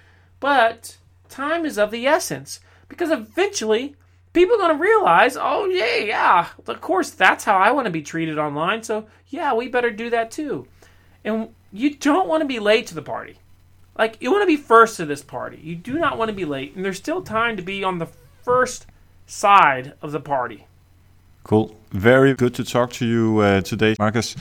But 0.40 0.96
time 1.28 1.66
is 1.66 1.78
of 1.78 1.90
the 1.90 2.07
essence 2.07 2.61
because 2.88 3.11
eventually 3.11 3.94
people 4.32 4.57
are 4.57 4.61
going 4.61 4.78
to 4.78 4.82
realize, 4.82 5.36
oh, 5.38 5.66
yeah, 5.66 5.96
yeah, 5.96 6.48
of 6.66 6.80
course, 6.80 7.11
that's 7.11 7.44
how 7.44 7.59
I 7.59 7.72
want 7.72 7.84
to 7.84 7.92
be 7.92 8.01
treated 8.01 8.38
online. 8.38 8.82
So, 8.84 9.07
yeah, 9.28 9.53
we 9.53 9.68
better 9.68 9.90
do 9.90 10.09
that 10.09 10.30
too. 10.30 10.66
And 11.26 11.51
you 11.74 11.94
don't 11.94 12.26
want 12.26 12.40
to 12.40 12.46
be 12.46 12.59
late 12.59 12.86
to 12.86 12.94
the 12.94 13.03
party. 13.03 13.36
Like 14.01 14.16
you 14.18 14.32
want 14.32 14.40
to 14.40 14.46
be 14.46 14.57
first 14.57 14.96
to 14.96 15.05
this 15.05 15.22
party. 15.22 15.61
You 15.62 15.76
do 15.76 15.98
not 15.98 16.16
want 16.16 16.30
to 16.30 16.34
be 16.34 16.46
late, 16.46 16.74
and 16.74 16.82
there's 16.82 16.96
still 16.96 17.20
time 17.20 17.59
to 17.59 17.62
be 17.62 17.84
on 17.84 17.98
the 17.98 18.09
first 18.42 18.86
side 19.26 19.92
of 20.01 20.11
the 20.12 20.20
party. 20.20 20.64
Cool. 21.44 21.76
Very 21.90 22.32
good 22.32 22.55
to 22.55 22.64
talk 22.64 22.92
to 22.92 23.07
you 23.07 23.40
uh, 23.40 23.61
today, 23.61 23.96
Marcus. 23.98 24.36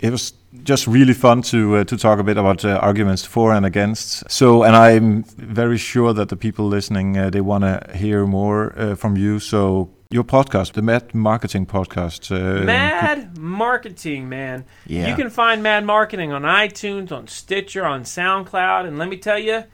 It 0.00 0.10
was 0.10 0.32
just 0.64 0.86
really 0.86 1.12
fun 1.12 1.42
to 1.42 1.76
uh, 1.76 1.84
to 1.84 1.96
talk 1.98 2.20
a 2.20 2.22
bit 2.22 2.38
about 2.38 2.64
uh, 2.64 2.78
arguments 2.80 3.22
for 3.22 3.52
and 3.52 3.66
against. 3.66 4.30
So, 4.30 4.62
and 4.62 4.74
I'm 4.74 5.24
very 5.36 5.76
sure 5.76 6.14
that 6.14 6.30
the 6.30 6.36
people 6.36 6.66
listening 6.66 7.18
uh, 7.18 7.28
they 7.28 7.42
want 7.42 7.64
to 7.64 7.94
hear 7.94 8.24
more 8.24 8.72
uh, 8.78 8.94
from 8.94 9.18
you. 9.18 9.40
So, 9.40 9.90
your 10.12 10.24
podcast, 10.24 10.72
the 10.72 10.82
Mad 10.82 11.14
Marketing 11.14 11.64
Podcast. 11.64 12.30
Uh, 12.30 12.64
Mad 12.64 13.38
Marketing, 13.38 14.28
man. 14.28 14.66
Yeah. 14.86 15.08
You 15.08 15.16
can 15.16 15.30
find 15.30 15.62
Mad 15.62 15.86
Marketing 15.86 16.32
on 16.32 16.42
iTunes, 16.42 17.10
on 17.10 17.28
Stitcher, 17.28 17.86
on 17.86 18.02
SoundCloud, 18.02 18.86
and 18.86 18.98
let 18.98 19.08
me 19.08 19.16
tell 19.16 19.38
you, 19.38 19.64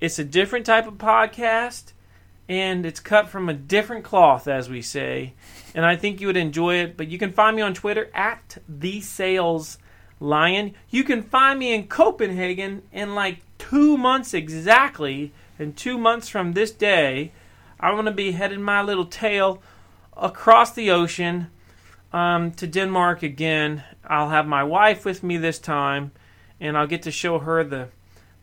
it's 0.00 0.18
a 0.18 0.24
different 0.24 0.66
type 0.66 0.86
of 0.86 0.94
podcast, 0.94 1.92
and 2.50 2.84
it's 2.84 3.00
cut 3.00 3.30
from 3.30 3.48
a 3.48 3.54
different 3.54 4.04
cloth, 4.04 4.46
as 4.46 4.68
we 4.68 4.82
say. 4.82 5.32
And 5.74 5.86
I 5.86 5.96
think 5.96 6.20
you 6.20 6.26
would 6.26 6.36
enjoy 6.36 6.76
it. 6.76 6.96
But 6.96 7.08
you 7.08 7.18
can 7.18 7.32
find 7.32 7.56
me 7.56 7.62
on 7.62 7.72
Twitter 7.72 8.10
at 8.14 8.58
the 8.68 9.00
Sales 9.00 9.78
Lion. 10.20 10.74
You 10.90 11.02
can 11.02 11.22
find 11.22 11.58
me 11.58 11.74
in 11.74 11.88
Copenhagen 11.88 12.82
in 12.92 13.14
like 13.14 13.38
two 13.58 13.96
months 13.96 14.34
exactly. 14.34 15.32
In 15.58 15.72
two 15.72 15.98
months 15.98 16.28
from 16.28 16.52
this 16.52 16.70
day, 16.70 17.32
I'm 17.80 17.94
going 17.94 18.06
to 18.06 18.12
be 18.12 18.32
heading 18.32 18.62
my 18.62 18.82
little 18.82 19.06
tail 19.06 19.62
across 20.18 20.72
the 20.72 20.90
ocean 20.90 21.48
um, 22.12 22.52
to 22.52 22.66
Denmark 22.66 23.22
again. 23.22 23.84
I'll 24.04 24.30
have 24.30 24.46
my 24.46 24.64
wife 24.64 25.04
with 25.04 25.22
me 25.22 25.36
this 25.36 25.58
time, 25.58 26.12
and 26.60 26.76
I'll 26.76 26.86
get 26.86 27.02
to 27.02 27.10
show 27.10 27.38
her 27.38 27.64
the 27.64 27.88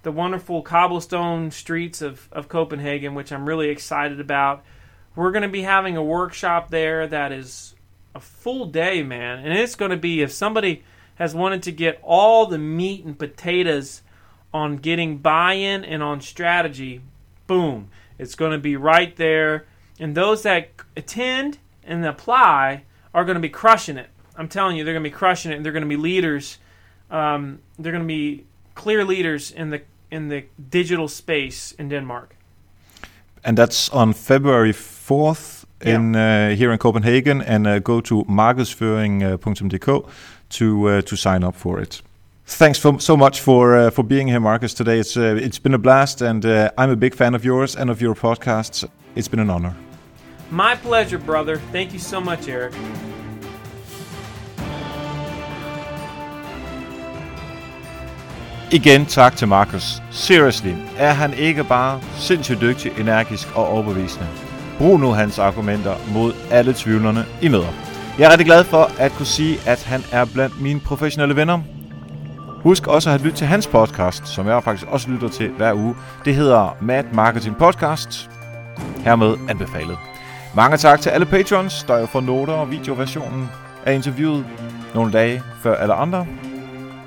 the 0.04 0.12
wonderful 0.12 0.62
cobblestone 0.62 1.50
streets 1.50 2.00
of, 2.00 2.30
of 2.32 2.48
Copenhagen, 2.48 3.16
which 3.16 3.32
I'm 3.32 3.48
really 3.48 3.70
excited 3.70 4.20
about. 4.20 4.64
We're 5.16 5.32
going 5.32 5.42
to 5.42 5.50
be 5.50 5.64
having 5.64 5.98
a 5.98 6.04
workshop 6.04 6.70
there 6.70 7.08
that 7.08 7.32
is 7.32 7.74
a 8.14 8.20
full 8.20 8.68
day, 8.68 9.02
man, 9.02 9.40
and 9.40 9.58
it's 9.58 9.74
going 9.74 9.90
to 9.90 9.98
be 9.98 10.22
if 10.22 10.32
somebody 10.32 10.84
has 11.16 11.34
wanted 11.34 11.64
to 11.64 11.72
get 11.72 12.00
all 12.04 12.46
the 12.46 12.60
meat 12.60 13.04
and 13.04 13.18
potatoes 13.18 14.04
on 14.54 14.78
getting 14.78 15.18
buy-in 15.18 15.84
and 15.84 16.04
on 16.04 16.22
strategy, 16.22 17.02
boom, 17.48 17.90
it's 18.20 18.36
going 18.36 18.52
to 18.52 18.60
be 18.60 18.76
right 18.76 19.16
there. 19.16 19.66
And 20.00 20.16
those 20.16 20.44
that 20.44 20.70
attend 20.96 21.58
and 21.86 22.06
apply 22.06 22.84
are 23.14 23.26
going 23.26 23.36
to 23.36 23.42
be 23.42 23.50
crushing 23.50 23.98
it. 23.98 24.10
I'm 24.38 24.48
telling 24.48 24.78
you, 24.78 24.84
they're 24.84 24.94
going 24.94 25.04
to 25.04 25.10
be 25.10 25.16
crushing 25.16 25.52
it, 25.52 25.56
and 25.56 25.66
they're 25.66 25.74
going 25.74 25.90
to 25.90 25.98
be 25.98 26.02
leaders. 26.02 26.60
Um, 27.10 27.60
they're 27.80 27.92
going 27.92 28.04
to 28.04 28.08
be 28.08 28.46
clear 28.74 29.06
leaders 29.06 29.52
in 29.52 29.70
the 29.70 29.82
in 30.12 30.30
the 30.30 30.46
digital 30.70 31.08
space 31.08 31.76
in 31.80 31.90
Denmark. 31.90 32.36
and 33.46 33.58
that's 33.58 33.90
on 33.90 34.14
February 34.14 34.74
4th 34.74 35.66
in 35.82 36.16
uh, 36.16 36.56
here 36.56 36.72
in 36.72 36.78
Copenhagen. 36.78 37.42
And 37.42 37.68
uh, 37.68 37.80
go 37.80 38.02
to 38.02 38.24
markedsføring.dk 38.26 40.10
to 40.50 40.90
uh, 40.90 41.02
to 41.02 41.16
sign 41.16 41.44
up 41.44 41.56
for 41.56 41.80
it. 41.80 42.02
Thanks 42.48 42.80
for, 42.80 43.00
so 43.00 43.18
much 43.18 43.40
for 43.42 43.78
uh, 43.78 43.92
for 43.92 44.04
being 44.04 44.28
here, 44.28 44.40
Marcus. 44.40 44.74
Today 44.74 45.00
it's 45.00 45.18
uh, 45.18 45.40
it's 45.42 45.60
been 45.60 45.74
a 45.74 45.80
blast, 45.80 46.22
and 46.22 46.46
uh, 46.46 46.72
I'm 46.78 46.90
a 46.90 46.96
big 46.96 47.16
fan 47.16 47.36
of 47.36 47.46
yours 47.46 47.76
and 47.76 47.90
of 47.90 48.02
your 48.02 48.16
podcasts. 48.16 48.88
It's 49.16 49.28
been 49.28 49.40
an 49.40 49.50
honor. 49.50 49.76
My 50.52 50.76
pleasure, 50.84 51.20
brother. 51.20 51.58
Thank 51.74 51.94
you 51.94 52.00
so 52.00 52.20
much, 52.20 52.50
Eric. 52.50 52.74
Igen 58.72 59.06
tak 59.06 59.36
til 59.36 59.48
Markus. 59.48 60.02
Seriously, 60.12 60.74
er 60.98 61.12
han 61.12 61.34
ikke 61.34 61.64
bare 61.64 62.02
sindssygt 62.18 62.62
dygtig, 62.62 63.00
energisk 63.00 63.48
og 63.56 63.68
overbevisende? 63.68 64.28
Brug 64.78 65.00
nu 65.00 65.12
hans 65.12 65.40
argumenter 65.40 65.96
mod 66.14 66.34
alle 66.52 66.74
tvivlerne 66.78 67.26
i 67.42 67.48
møder. 67.48 67.74
Jeg 68.20 68.26
er 68.26 68.30
rigtig 68.32 68.46
glad 68.46 68.64
for 68.64 68.92
at 69.00 69.12
kunne 69.12 69.26
sige, 69.26 69.58
at 69.66 69.84
han 69.84 70.02
er 70.12 70.26
blandt 70.34 70.62
mine 70.62 70.80
professionelle 70.80 71.36
venner. 71.36 71.60
Husk 72.62 72.88
også 72.88 73.10
at 73.10 73.22
lytte 73.22 73.38
til 73.38 73.48
hans 73.48 73.68
podcast, 73.68 74.28
som 74.28 74.48
jeg 74.48 74.64
faktisk 74.64 74.88
også 74.92 75.10
lytter 75.10 75.30
til 75.30 75.50
hver 75.50 75.74
uge. 75.74 75.96
Det 76.26 76.36
hedder 76.36 76.78
Mad 76.82 77.04
Marketing 77.14 77.58
Podcast. 77.58 78.30
Hermed 78.98 79.36
anbefalet. 79.50 79.98
Mange 80.56 80.78
tak 80.78 81.02
til 81.02 81.10
alle 81.10 81.26
patrons, 81.26 81.84
der 81.84 82.00
jo 82.00 82.06
får 82.06 82.22
noter 82.22 82.54
og 82.54 82.72
videoversionen 82.72 83.50
af 83.86 83.94
interviewet 83.94 84.46
nogle 84.94 85.12
dage 85.12 85.44
før 85.64 85.76
alle 85.76 85.94
andre 85.94 86.26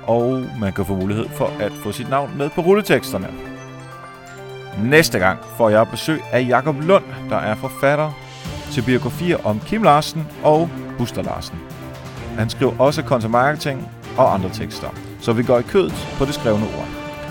og 0.09 0.45
man 0.59 0.73
kan 0.73 0.85
få 0.85 0.95
mulighed 0.95 1.29
for 1.29 1.51
at 1.59 1.71
få 1.71 1.91
sit 1.91 2.09
navn 2.09 2.37
med 2.37 2.49
på 2.49 2.61
rulleteksterne. 2.61 3.27
Næste 4.83 5.19
gang 5.19 5.39
får 5.57 5.69
jeg 5.69 5.87
besøg 5.91 6.21
af 6.31 6.45
Jakob 6.47 6.75
Lund, 6.81 7.03
der 7.29 7.35
er 7.35 7.55
forfatter 7.55 8.11
til 8.71 8.81
biografier 8.81 9.37
om 9.43 9.59
Kim 9.59 9.83
Larsen 9.83 10.27
og 10.43 10.69
Buster 10.97 11.21
Larsen. 11.21 11.59
Han 12.37 12.49
skriver 12.49 12.73
også 12.79 13.01
content 13.01 13.31
marketing 13.31 13.87
og 14.17 14.33
andre 14.33 14.49
tekster, 14.49 14.87
så 15.21 15.33
vi 15.33 15.43
går 15.43 15.59
i 15.59 15.61
kødet 15.61 16.07
på 16.17 16.25
det 16.25 16.33
skrevne 16.33 16.63
ord. 16.63 16.87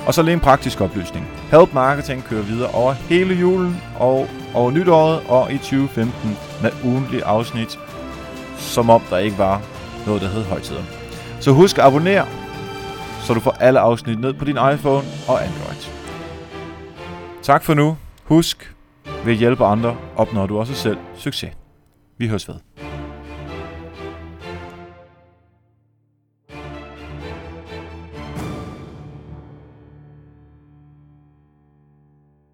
Og 0.06 0.14
så 0.14 0.22
lige 0.22 0.34
en 0.34 0.40
praktisk 0.40 0.80
oplysning. 0.80 1.26
Help 1.50 1.74
Marketing 1.74 2.24
kører 2.24 2.42
videre 2.42 2.70
over 2.70 2.92
hele 2.92 3.34
julen 3.34 3.82
og 3.98 4.28
over 4.54 4.70
nytåret 4.70 5.22
og 5.28 5.52
i 5.52 5.58
2015 5.58 6.38
med 6.62 6.70
ugentlige 6.84 7.24
afsnit, 7.24 7.78
som 8.56 8.90
om 8.90 9.02
der 9.10 9.18
ikke 9.18 9.38
var 9.38 9.62
noget, 10.06 10.22
der 10.22 10.28
hed 10.28 10.44
højtider. 10.44 10.82
Så 11.40 11.52
husk 11.52 11.78
at 11.78 11.84
abonnere, 11.84 12.26
så 13.22 13.34
du 13.34 13.40
får 13.40 13.50
alle 13.50 13.80
afsnit 13.80 14.20
ned 14.20 14.32
på 14.32 14.44
din 14.44 14.56
iPhone 14.74 15.06
og 15.28 15.44
Android. 15.44 15.82
Tak 17.42 17.64
for 17.64 17.74
nu. 17.74 17.96
Husk, 18.24 18.74
ved 19.24 19.32
at 19.32 19.38
hjælpe 19.38 19.64
andre 19.64 19.96
opnår 20.16 20.46
du 20.46 20.58
også 20.58 20.74
selv 20.74 20.98
succes. 21.16 21.50
Vi 22.18 22.28
høres 22.28 22.48
ved. 22.48 22.54